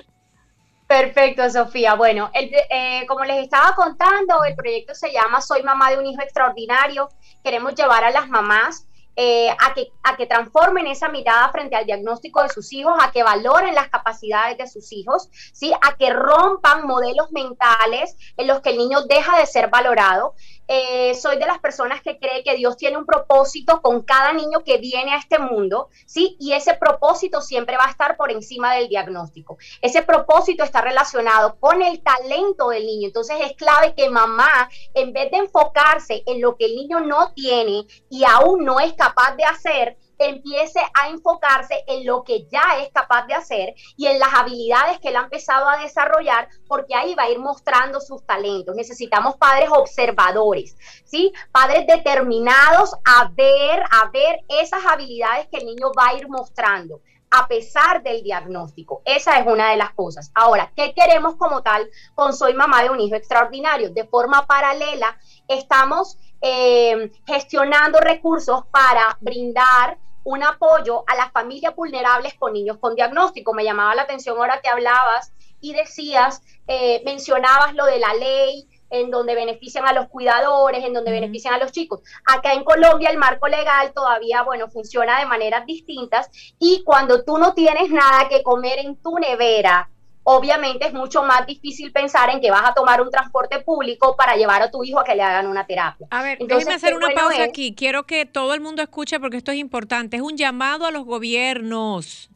[0.94, 1.96] Perfecto, Sofía.
[1.96, 6.22] Bueno, eh, como les estaba contando, el proyecto se llama Soy mamá de un hijo
[6.22, 7.10] extraordinario.
[7.44, 8.86] Queremos llevar a las mamás
[9.16, 13.12] eh, a, que, a que transformen esa mirada frente al diagnóstico de sus hijos, a
[13.12, 15.74] que valoren las capacidades de sus hijos, ¿sí?
[15.82, 20.36] a que rompan modelos mentales en los que el niño deja de ser valorado.
[20.76, 24.64] Eh, soy de las personas que cree que Dios tiene un propósito con cada niño
[24.66, 26.36] que viene a este mundo, ¿sí?
[26.40, 29.60] Y ese propósito siempre va a estar por encima del diagnóstico.
[29.84, 33.06] Ese propósito está relacionado con el talento del niño.
[33.06, 37.34] Entonces es clave que mamá, en vez de enfocarse en lo que el niño no
[37.34, 42.80] tiene y aún no es capaz de hacer, empiece a enfocarse en lo que ya
[42.82, 46.96] es capaz de hacer y en las habilidades que él ha empezado a desarrollar, porque
[46.96, 48.76] ahí va a ir mostrando sus talentos.
[48.76, 51.32] Necesitamos padres observadores, ¿sí?
[51.52, 57.02] Padres determinados a ver, a ver esas habilidades que el niño va a ir mostrando
[57.36, 59.02] a pesar del diagnóstico.
[59.06, 60.32] Esa es una de las cosas.
[60.36, 63.90] Ahora, ¿qué queremos como tal con Soy Mamá de un Hijo Extraordinario?
[63.90, 72.34] De forma paralela, estamos eh, gestionando recursos para brindar un apoyo a las familias vulnerables
[72.34, 73.54] con niños con diagnóstico.
[73.54, 75.32] Me llamaba la atención ahora que hablabas
[75.62, 80.94] y decías, eh, mencionabas lo de la ley, en donde benefician a los cuidadores, en
[80.94, 82.02] donde benefician a los chicos.
[82.26, 86.30] Acá en Colombia el marco legal todavía, bueno, funciona de maneras distintas
[86.60, 89.90] y cuando tú no tienes nada que comer en tu nevera,
[90.24, 94.36] obviamente es mucho más difícil pensar en que vas a tomar un transporte público para
[94.36, 96.08] llevar a tu hijo a que le hagan una terapia.
[96.10, 97.76] A ver, déjeme hacer una pausa aquí.
[97.76, 100.18] Quiero que todo el mundo escuche porque esto es importante.
[100.18, 102.30] Es un llamado a los gobiernos.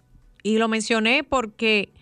[0.44, 1.94] Y lo mencioné porque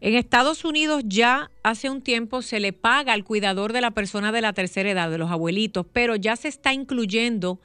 [0.00, 4.32] en Estados Unidos ya hace un tiempo se le paga al cuidador de la persona
[4.32, 7.60] de la tercera edad, de los abuelitos, pero ya se está incluyendo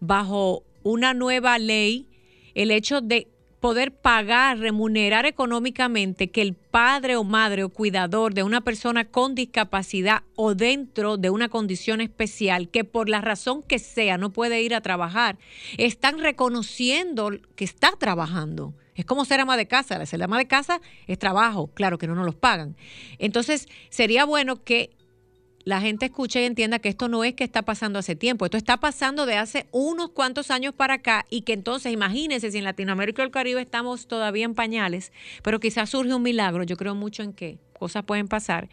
[0.00, 2.08] bajo una nueva ley
[2.54, 3.28] el hecho de
[3.62, 9.36] poder pagar, remunerar económicamente que el padre o madre o cuidador de una persona con
[9.36, 14.62] discapacidad o dentro de una condición especial que por la razón que sea no puede
[14.62, 15.38] ir a trabajar,
[15.78, 18.74] están reconociendo que está trabajando.
[18.96, 20.04] Es como ser ama de casa.
[20.06, 22.76] Ser ama de casa es trabajo, claro que no nos los pagan.
[23.20, 24.90] Entonces, sería bueno que
[25.64, 28.56] la gente escuche y entienda que esto no es que está pasando hace tiempo, esto
[28.56, 32.64] está pasando de hace unos cuantos años para acá y que entonces imagínense si en
[32.64, 36.94] Latinoamérica y el Caribe estamos todavía en pañales, pero quizás surge un milagro, yo creo
[36.94, 38.68] mucho en que cosas pueden pasar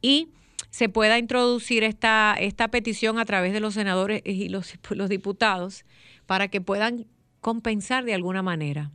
[0.00, 0.28] y
[0.70, 5.84] se pueda introducir esta, esta petición a través de los senadores y los, los diputados
[6.26, 7.06] para que puedan
[7.40, 8.90] compensar de alguna manera.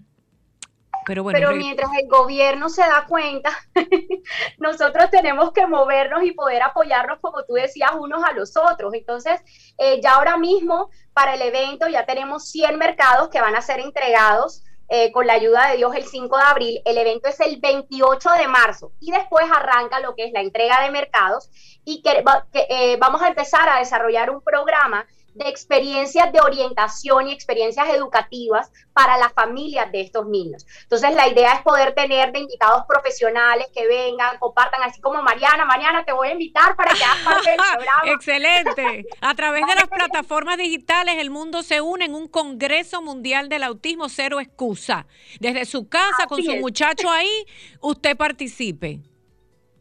[1.08, 3.49] Pero, mientras el gobierno se da cuenta,
[4.58, 8.93] nosotros tenemos que movernos y poder apoyarnos, como tú decías, unos a los otros.
[8.93, 9.39] Entonces,
[9.78, 13.80] eh, ya ahora mismo para el evento ya tenemos 100 mercados que van a ser
[13.80, 14.64] entregados.
[14.89, 16.82] Eh, con la ayuda de Dios el 5 de abril.
[16.86, 20.82] El evento es el 28 de marzo y después arranca lo que es la entrega
[20.82, 21.49] de mercados
[21.84, 22.24] y que,
[22.70, 25.05] eh, vamos a empezar a desarrollar un programa
[25.38, 30.65] de experiencias de orientación y experiencias educativas para las familias de estos niños.
[30.83, 35.65] Entonces, la idea es poder tener de invitados profesionales que vengan, compartan, así como Mariana.
[35.65, 38.01] Mariana, te voy a invitar para que hagas parte del programa.
[38.13, 39.05] Excelente.
[39.21, 43.63] A través de las plataformas digitales, el mundo se une en un Congreso Mundial del
[43.63, 45.05] Autismo Cero Excusa.
[45.39, 47.45] Desde su casa, con su muchacho ahí,
[47.81, 49.01] usted participe.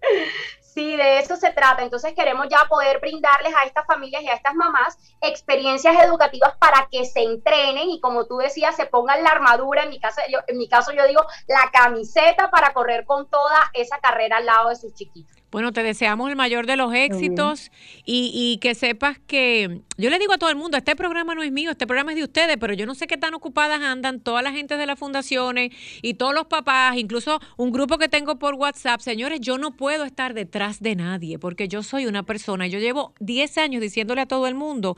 [0.77, 1.83] Sí, de eso se trata.
[1.83, 6.87] Entonces queremos ya poder brindarles a estas familias y a estas mamás experiencias educativas para
[6.93, 10.41] que se entrenen y como tú decías, se pongan la armadura, en mi caso yo,
[10.47, 14.69] en mi caso yo digo la camiseta para correr con toda esa carrera al lado
[14.69, 15.35] de sus chiquitos.
[15.53, 17.71] Bueno, te deseamos el mayor de los éxitos
[18.05, 21.53] y, que sepas que yo le digo a todo el mundo, este programa no es
[21.53, 24.43] mío, este programa es de ustedes, pero yo no sé qué tan ocupadas andan todas
[24.43, 25.73] las gentes de las fundaciones
[26.03, 29.01] y todos los papás, incluso un grupo que tengo por WhatsApp.
[29.01, 33.15] Señores, yo no puedo estar detrás de nadie porque yo soy una persona, yo llevo
[33.21, 34.97] 10 años diciéndole a todo el mundo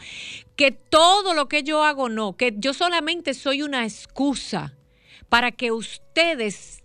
[0.57, 4.75] que todo lo que yo hago no, que yo solamente soy una excusa
[5.29, 6.83] para que ustedes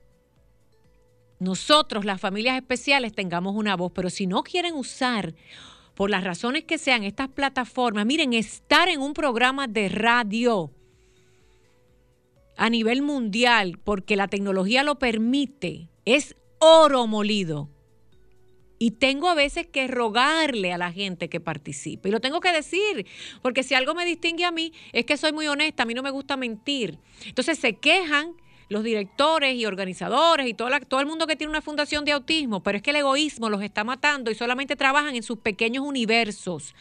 [1.40, 5.36] nosotros, las familias especiales, tengamos una voz, pero si no quieren usar
[5.96, 10.72] por las razones que sean estas plataformas, miren, estar en un programa de radio
[12.58, 17.70] a nivel mundial, porque la tecnología lo permite, es oro molido.
[18.80, 22.10] Y tengo a veces que rogarle a la gente que participe.
[22.10, 23.06] Y lo tengo que decir,
[23.42, 26.04] porque si algo me distingue a mí es que soy muy honesta, a mí no
[26.04, 27.00] me gusta mentir.
[27.26, 28.36] Entonces se quejan
[28.70, 32.62] los directores y organizadores y todo, todo el mundo que tiene una fundación de autismo,
[32.62, 36.76] pero es que el egoísmo los está matando y solamente trabajan en sus pequeños universos.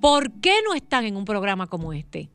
[0.00, 2.28] ¿Por qué no están en un programa como este?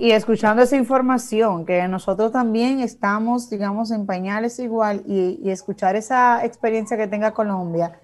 [0.00, 5.94] y, escuchando esa información, que nosotros también estamos, digamos, en pañales igual, y, y escuchar
[5.94, 8.00] esa experiencia que tenga Colombia,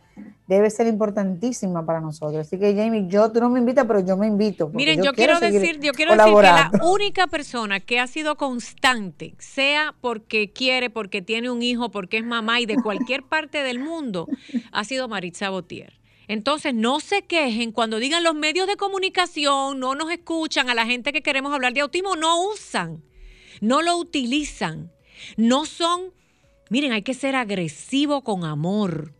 [0.46, 2.46] debe ser importantísima para nosotros.
[2.46, 4.68] Así que Jamie, yo tú no me invitas, pero yo me invito.
[4.68, 9.34] Miren, yo, quiero, decir, yo quiero decir que la única persona que ha sido constante,
[9.38, 13.78] sea porque quiere, porque tiene un hijo, porque es mamá y de cualquier parte del
[13.78, 14.28] mundo,
[14.72, 15.94] ha sido Maritza Botier.
[16.26, 20.86] Entonces, no se quejen cuando digan los medios de comunicación, no nos escuchan, a la
[20.86, 23.02] gente que queremos hablar de autismo, no usan,
[23.60, 24.90] no lo utilizan,
[25.36, 26.12] no son,
[26.70, 29.12] miren, hay que ser agresivo con amor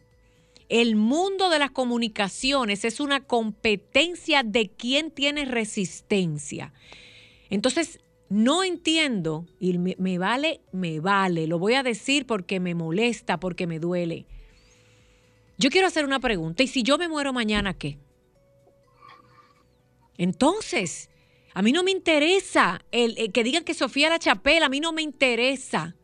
[0.69, 6.73] el mundo de las comunicaciones es una competencia de quién tiene resistencia.
[7.51, 13.39] Entonces, no entiendo, y me, vale, me vale, lo voy a decir porque me molesta,
[13.39, 14.27] porque me duele.
[15.59, 17.99] Yo quiero hacer una pregunta, ¿y si yo me muero mañana qué?
[20.17, 21.11] Entonces,
[21.53, 24.93] a mí no me interesa el, que digan que Sofía la Chapela, a mí no
[24.93, 25.95] me interesa.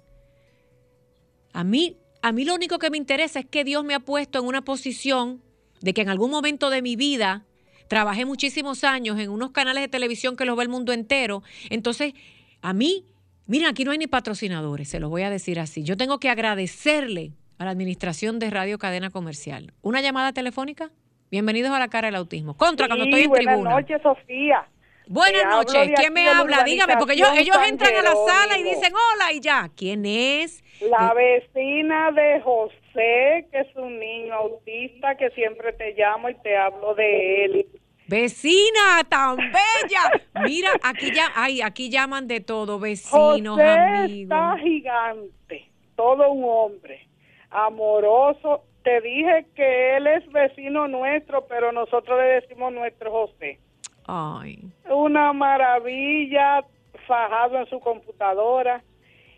[1.53, 4.39] A mí a mí lo único que me interesa es que Dios me ha puesto
[4.39, 5.43] en una posición
[5.81, 7.45] de que en algún momento de mi vida
[7.89, 11.43] trabajé muchísimos años en unos canales de televisión que los ve el mundo entero.
[11.71, 12.15] Entonces,
[12.63, 13.07] a mí,
[13.47, 15.83] miren, aquí no hay ni patrocinadores, se los voy a decir así.
[15.83, 19.73] Yo tengo que agradecerle a la administración de Radio Cadena Comercial.
[19.83, 20.91] ¿Una llamada telefónica?
[21.31, 22.57] Bienvenidos a la cara del autismo.
[22.57, 24.67] Contra cuando estoy en buenas Buenas noches, Sofía.
[25.07, 25.91] Buenas noches.
[25.97, 26.63] ¿Quién me habla?
[26.63, 29.69] Dígame, porque ellos, ellos entran a la sala y dicen hola y ya.
[29.75, 30.63] ¿Quién es?
[30.89, 36.57] La vecina de José, que es un niño autista que siempre te llamo y te
[36.57, 37.67] hablo de él.
[38.09, 40.25] Vecina, tan bella.
[40.45, 44.23] Mira, aquí ya, ay, aquí llaman de todo, vecinos, José amigos.
[44.23, 47.07] está gigante, todo un hombre,
[47.51, 48.65] amoroso.
[48.83, 53.61] Te dije que él es vecino nuestro, pero nosotros le decimos nuestro José.
[54.07, 54.59] Ay.
[54.89, 56.65] Una maravilla,
[57.07, 58.83] fajado en su computadora.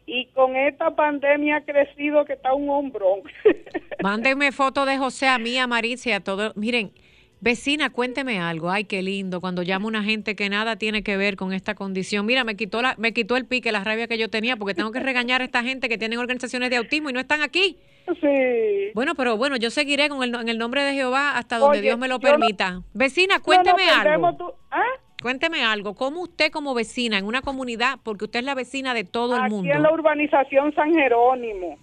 [0.07, 3.21] Y con esta pandemia ha crecido que está un hombrón.
[4.03, 6.53] Mándenme foto de José a mí, a Maricia, a todo.
[6.57, 6.93] Miren,
[7.41, 8.71] vecina, cuénteme algo.
[8.71, 9.41] Ay, qué lindo.
[9.41, 12.27] Cuando llama una gente que nada tiene que ver con esta condición.
[12.27, 14.91] Mira, me quitó la, me quitó el pique, la rabia que yo tenía, porque tengo
[14.91, 17.79] que regañar a esta gente que tienen organizaciones de autismo y no están aquí.
[18.21, 18.91] Sí.
[18.95, 21.87] Bueno, pero bueno, yo seguiré con el, en el nombre de Jehová hasta donde Oye,
[21.87, 22.83] Dios me lo no- permita.
[22.93, 24.37] Vecina, cuénteme No algo.
[24.37, 24.83] tu- ¿Ah?
[25.23, 25.95] Cuénteme algo.
[25.95, 29.43] ¿Cómo usted como vecina en una comunidad, porque usted es la vecina de todo el
[29.43, 31.79] Aquí mundo, en la urbanización San Jerónimo.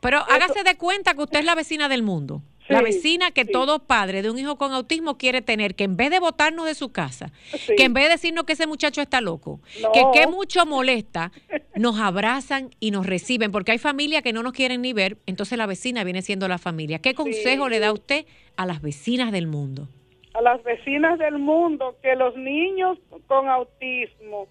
[0.00, 2.42] pero hágase de cuenta que usted es la vecina del mundo.
[2.68, 3.52] Sí, la vecina que sí.
[3.52, 6.74] todo padre de un hijo con autismo quiere tener, que en vez de botarnos de
[6.74, 7.30] su casa,
[7.64, 7.76] Sí.
[7.76, 9.92] que en vez de decirnos que ese muchacho está loco, No.
[9.92, 11.30] que qué mucho molesta,
[11.76, 15.56] nos abrazan y nos reciben, porque hay familias que no nos quieren ni ver, entonces
[15.56, 16.98] la vecina viene siendo la familia.
[16.98, 19.88] ¿Qué consejo le da usted a las vecinas del mundo?
[20.36, 24.48] A las vecinas del mundo que los niños con autismo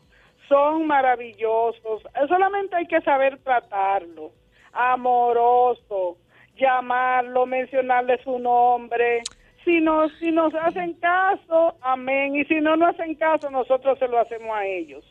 [0.49, 2.01] son maravillosos.
[2.27, 4.31] Solamente hay que saber tratarlo.
[4.73, 6.17] Amoroso,
[6.57, 9.21] llamarlo, mencionarle su nombre.
[9.63, 12.35] Si nos, si nos hacen caso, amén.
[12.35, 15.05] Y si no nos hacen caso, nosotros se lo hacemos a ellos.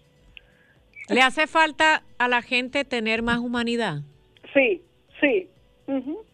[1.09, 3.99] ¿Le hace falta a la gente tener más humanidad?
[4.53, 4.83] Sí,
[5.21, 5.49] sí.
[5.87, 6.25] Ujú.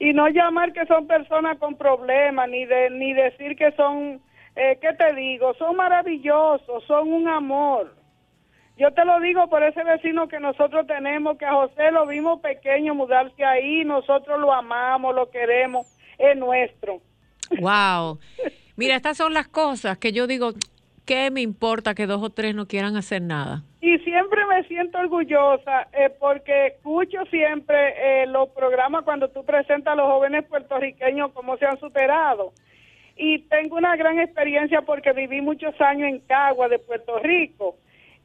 [0.00, 4.20] Y no llamar que son personas con problemas, ni, de, ni decir que son,
[4.56, 5.54] eh, ¿qué te digo?
[5.54, 7.94] Son maravillosos, son un amor.
[8.78, 12.40] Yo te lo digo por ese vecino que nosotros tenemos, que a José lo vimos
[12.40, 15.86] pequeño mudarse ahí, nosotros lo amamos, lo queremos,
[16.18, 17.02] es nuestro.
[17.60, 18.18] Wow.
[18.76, 20.52] Mira, estas son las cosas que yo digo,
[21.04, 23.64] ¿qué me importa que dos o tres no quieran hacer nada?
[24.20, 29.96] Siempre me siento orgullosa eh, porque escucho siempre eh, los programas cuando tú presentas a
[29.96, 32.52] los jóvenes puertorriqueños cómo se han superado.
[33.16, 37.76] Y tengo una gran experiencia porque viví muchos años en Cagua de Puerto Rico.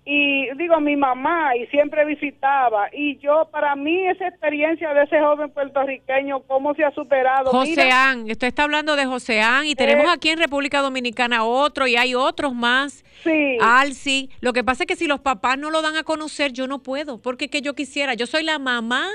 [0.07, 2.89] Y digo, mi mamá y siempre visitaba.
[2.93, 7.49] Y yo, para mí, esa experiencia de ese joven puertorriqueño, cómo se ha superado.
[7.49, 10.11] Joseán, usted está hablando de Joseán y tenemos Eh.
[10.13, 13.03] aquí en República Dominicana otro y hay otros más.
[13.23, 13.57] sí.
[13.59, 16.67] Alci, lo que pasa es que si los papás no lo dan a conocer, yo
[16.67, 19.07] no puedo, porque es que yo quisiera, yo soy la mamá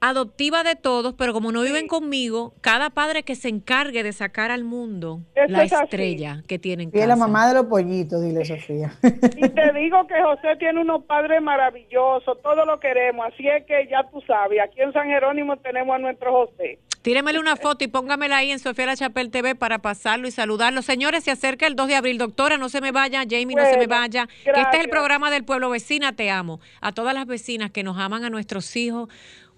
[0.00, 4.50] adoptiva de todos, pero como no viven conmigo, cada padre que se encargue de sacar
[4.50, 5.84] al mundo Eso la es así.
[5.84, 8.92] estrella que tiene en Y es la mamá de los pollitos, dile Sofía.
[9.02, 13.88] Y te digo que José tiene unos padres maravillosos, todos lo queremos, así es que
[13.90, 16.78] ya tú sabes, aquí en San Jerónimo tenemos a nuestro José.
[17.02, 20.82] Tíremele una foto y póngamela ahí en Sofía La Chapel TV para pasarlo y saludarlo.
[20.82, 22.18] Señores, se acerca el 2 de abril.
[22.18, 23.20] Doctora, no se me vaya.
[23.20, 24.26] Jamie, no se me vaya.
[24.42, 25.70] Que este es el programa del pueblo.
[25.70, 26.58] Vecina, te amo.
[26.80, 29.08] A todas las vecinas que nos aman a nuestros hijos,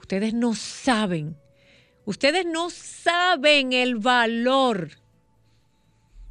[0.09, 1.37] ustedes no saben.
[2.07, 4.93] Ustedes no saben el valor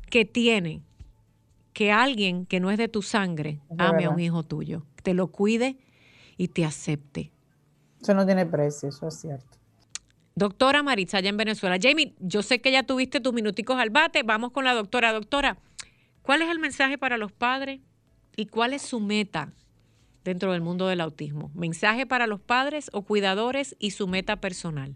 [0.09, 0.81] que tiene
[1.73, 5.13] que alguien que no es de tu sangre Es ame a un hijo tuyo, te
[5.13, 5.77] lo cuide
[6.37, 7.31] y te acepte.
[8.01, 9.59] Eso no tiene precio, eso es cierto.
[10.33, 11.77] Doctora Maritza, allá en Venezuela.
[11.79, 14.23] Jamie, yo sé que ya tuviste tus minuticos al bate.
[14.23, 15.13] Vamos con la doctora.
[15.13, 15.59] Doctora,
[16.23, 17.79] ¿cuál es el mensaje para los padres
[18.35, 19.53] y cuál es su meta
[20.27, 21.51] dentro del mundo del autismo?
[21.55, 24.95] ¿Mensaje para los padres o cuidadores y su meta personal?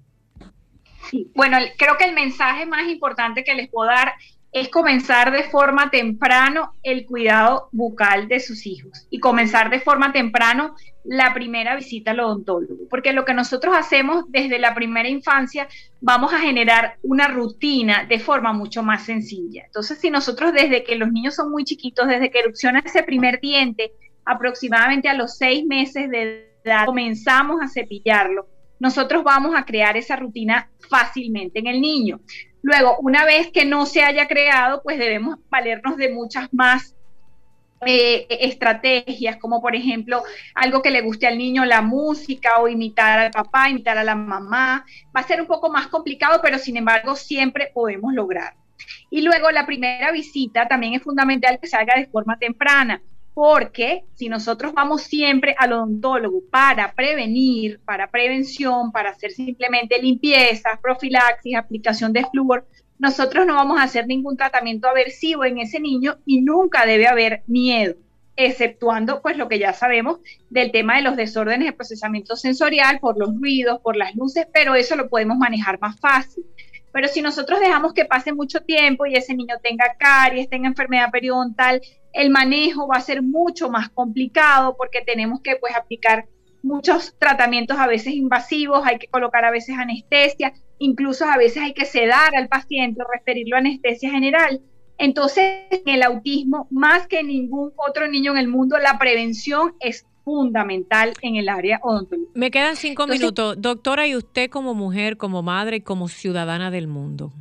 [1.10, 4.14] Sí, bueno, creo que el mensaje más importante que les puedo dar
[4.52, 10.12] es comenzar de forma temprano el cuidado bucal de sus hijos y comenzar de forma
[10.12, 10.76] temprano
[11.06, 15.70] la primera visita al odontólogo, porque lo que nosotros hacemos desde la primera infancia
[16.02, 19.64] vamos a generar una rutina de forma mucho más sencilla.
[19.66, 23.40] Entonces, si nosotros desde que los niños son muy chiquitos, desde que erupciona ese primer
[23.40, 23.94] diente,
[24.26, 28.48] aproximadamente a los seis meses de edad, comenzamos a cepillarlo,
[28.82, 32.20] nosotros vamos a crear esa rutina fácilmente en el niño.
[32.64, 36.96] Luego, una vez que no se haya creado, pues debemos valernos de muchas más
[37.86, 40.24] eh, estrategias, como por ejemplo
[40.56, 44.16] algo que le guste al niño, la música o imitar al papá, imitar a la
[44.16, 44.84] mamá.
[45.16, 48.56] Va a ser un poco más complicado, pero sin embargo siempre podemos lograr.
[49.12, 53.02] Y luego la primera visita también es fundamental que se haga de forma temprana,
[53.34, 60.80] porque si nosotros vamos siempre al odontólogo para prevenir, para prevención, para hacer simplemente limpiezas,
[60.82, 62.68] profilaxis, aplicación de flúor,
[63.00, 67.42] nosotros no vamos a hacer ningún tratamiento aversivo en ese niño y nunca debe haber
[67.48, 67.96] miedo,
[68.36, 70.20] exceptuando pues lo que ya sabemos
[70.50, 74.76] del tema de los desórdenes de procesamiento sensorial por los ruidos, por las luces, pero
[74.76, 76.46] eso lo podemos manejar más fácil.
[76.92, 81.10] Pero si nosotros dejamos que pase mucho tiempo y ese niño tenga caries, tenga enfermedad
[81.10, 81.82] periodontal,
[82.14, 86.28] el manejo va a ser mucho más complicado porque tenemos que pues aplicar
[86.64, 91.74] muchos tratamientos a veces invasivos, hay que colocar a veces anestesia, incluso a veces hay
[91.74, 94.62] que sedar al paciente, referirlo a anestesia general.
[94.98, 99.74] Entonces, en el autismo, más que en ningún otro niño en el mundo, la prevención
[99.80, 102.32] es fundamental en el área odontológica.
[102.36, 103.60] Me quedan cinco minutos.
[103.60, 107.34] Doctora, y usted como mujer, como madre y como ciudadana del mundo,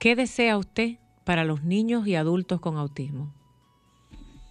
[0.00, 3.34] ¿qué desea usted para los niños y adultos con autismo?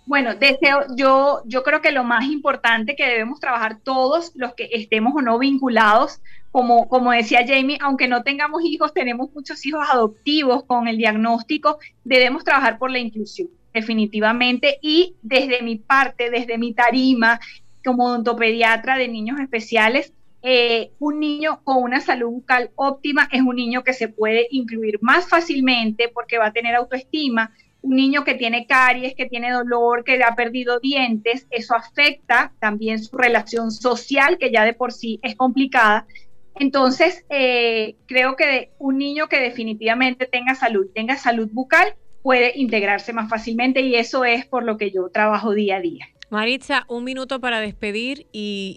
[0.05, 4.69] Bueno, deseo, yo, yo creo que lo más importante que debemos trabajar todos los que
[4.71, 9.85] estemos o no vinculados, como, como decía Jamie, aunque no tengamos hijos, tenemos muchos hijos
[9.91, 14.77] adoptivos con el diagnóstico, debemos trabajar por la inclusión, definitivamente.
[14.81, 17.39] Y desde mi parte, desde mi tarima,
[17.83, 23.55] como odontopediatra de niños especiales, eh, un niño con una salud bucal óptima es un
[23.55, 27.51] niño que se puede incluir más fácilmente porque va a tener autoestima,
[27.85, 32.97] un niño que tiene caries, que tiene dolor, que ha perdido dientes, eso afecta también
[32.97, 36.07] su relación social, que ya de por sí es complicada.
[36.55, 43.13] Entonces, eh, creo que un niño que definitivamente tenga salud, tenga salud bucal, puede integrarse
[43.13, 46.07] más fácilmente y eso es por lo que yo trabajo día a día.
[46.31, 48.75] Maritza, un minuto para despedir y,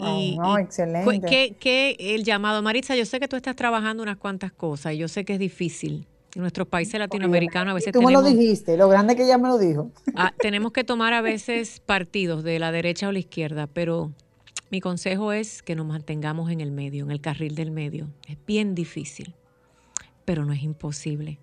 [0.60, 1.26] excelente.
[1.26, 2.60] ¿qué, ¿qué, el llamado?
[2.60, 5.38] Maritza, yo sé que tú estás trabajando unas cuantas cosas y yo sé que es
[5.38, 9.38] difícil, en nuestros países latinoamericanos a veces Tú me lo dijiste, lo grande que ella
[9.38, 9.90] me lo dijo.
[10.14, 14.12] Ah, tenemos que tomar a veces partidos de la derecha o la izquierda, pero
[14.70, 18.08] mi consejo es que nos mantengamos en el medio, en el carril del medio.
[18.26, 19.34] Es bien difícil,
[20.24, 21.38] pero no es imposible.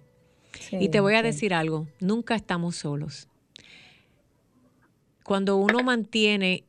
[0.71, 3.27] y te voy a decir algo, nunca estamos solos.
[5.23, 6.63] Cuando uno mantiene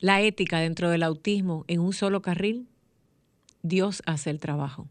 [0.00, 2.68] la ética dentro del autismo en un solo carril,
[3.62, 4.88] Dios hace el trabajo.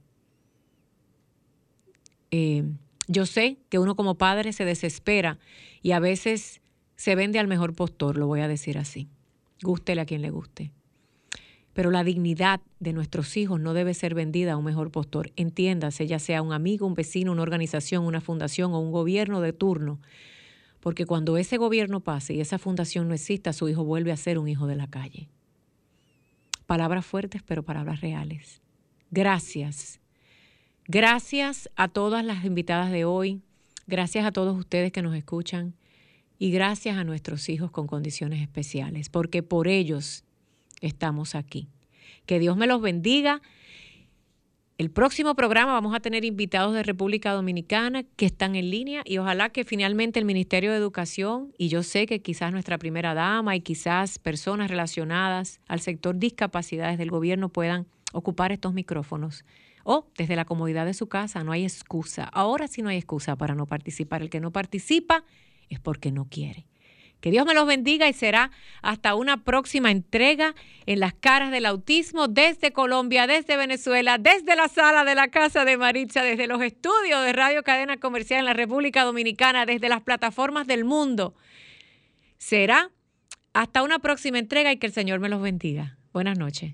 [2.37, 2.63] Eh,
[3.07, 5.39] yo sé que uno como padre se desespera
[5.81, 6.59] y a veces
[6.97, 9.07] se vende al mejor postor, lo voy a decir así.
[9.61, 10.73] Gústele a quien le guste.
[11.71, 15.31] Pero la dignidad de nuestros hijos no debe ser vendida a un mejor postor.
[15.37, 19.53] Entiéndase, ya sea un amigo, un vecino, una organización, una fundación o un gobierno de
[19.53, 20.01] turno.
[20.81, 24.39] Porque cuando ese gobierno pase y esa fundación no exista, su hijo vuelve a ser
[24.39, 25.29] un hijo de la calle.
[26.65, 28.61] Palabras fuertes, pero palabras reales.
[29.09, 30.01] Gracias
[30.87, 33.41] Gracias a todas las invitadas de hoy,
[33.87, 35.73] gracias a todos ustedes que nos escuchan
[36.37, 40.25] y gracias a nuestros hijos con condiciones especiales, porque por ellos
[40.81, 41.69] estamos aquí.
[42.27, 43.41] Que Dios me los bendiga.
[44.77, 49.17] El próximo programa vamos a tener invitados de República Dominicana que están en línea y
[49.17, 53.55] ojalá que finalmente el Ministerio de Educación y yo sé que quizás nuestra primera dama
[53.55, 59.45] y quizás personas relacionadas al sector discapacidades del gobierno puedan ocupar estos micrófonos
[59.85, 62.23] o desde la comodidad de su casa, no hay excusa.
[62.23, 64.23] Ahora sí no hay excusa para no participar.
[64.23, 65.23] El que no participa
[65.69, 66.65] es porque no quiere.
[67.21, 68.49] Que Dios me los bendiga y será
[68.81, 70.55] hasta una próxima entrega
[70.87, 75.65] en las caras del autismo desde Colombia, desde Venezuela, desde la sala de la casa
[75.65, 80.01] de Maritza, desde los estudios de Radio Cadena Comercial en la República Dominicana, desde las
[80.01, 81.35] plataformas del mundo.
[82.39, 82.89] Será
[83.53, 85.97] hasta una próxima entrega y que el Señor me los bendiga.
[86.11, 86.73] Buenas noches.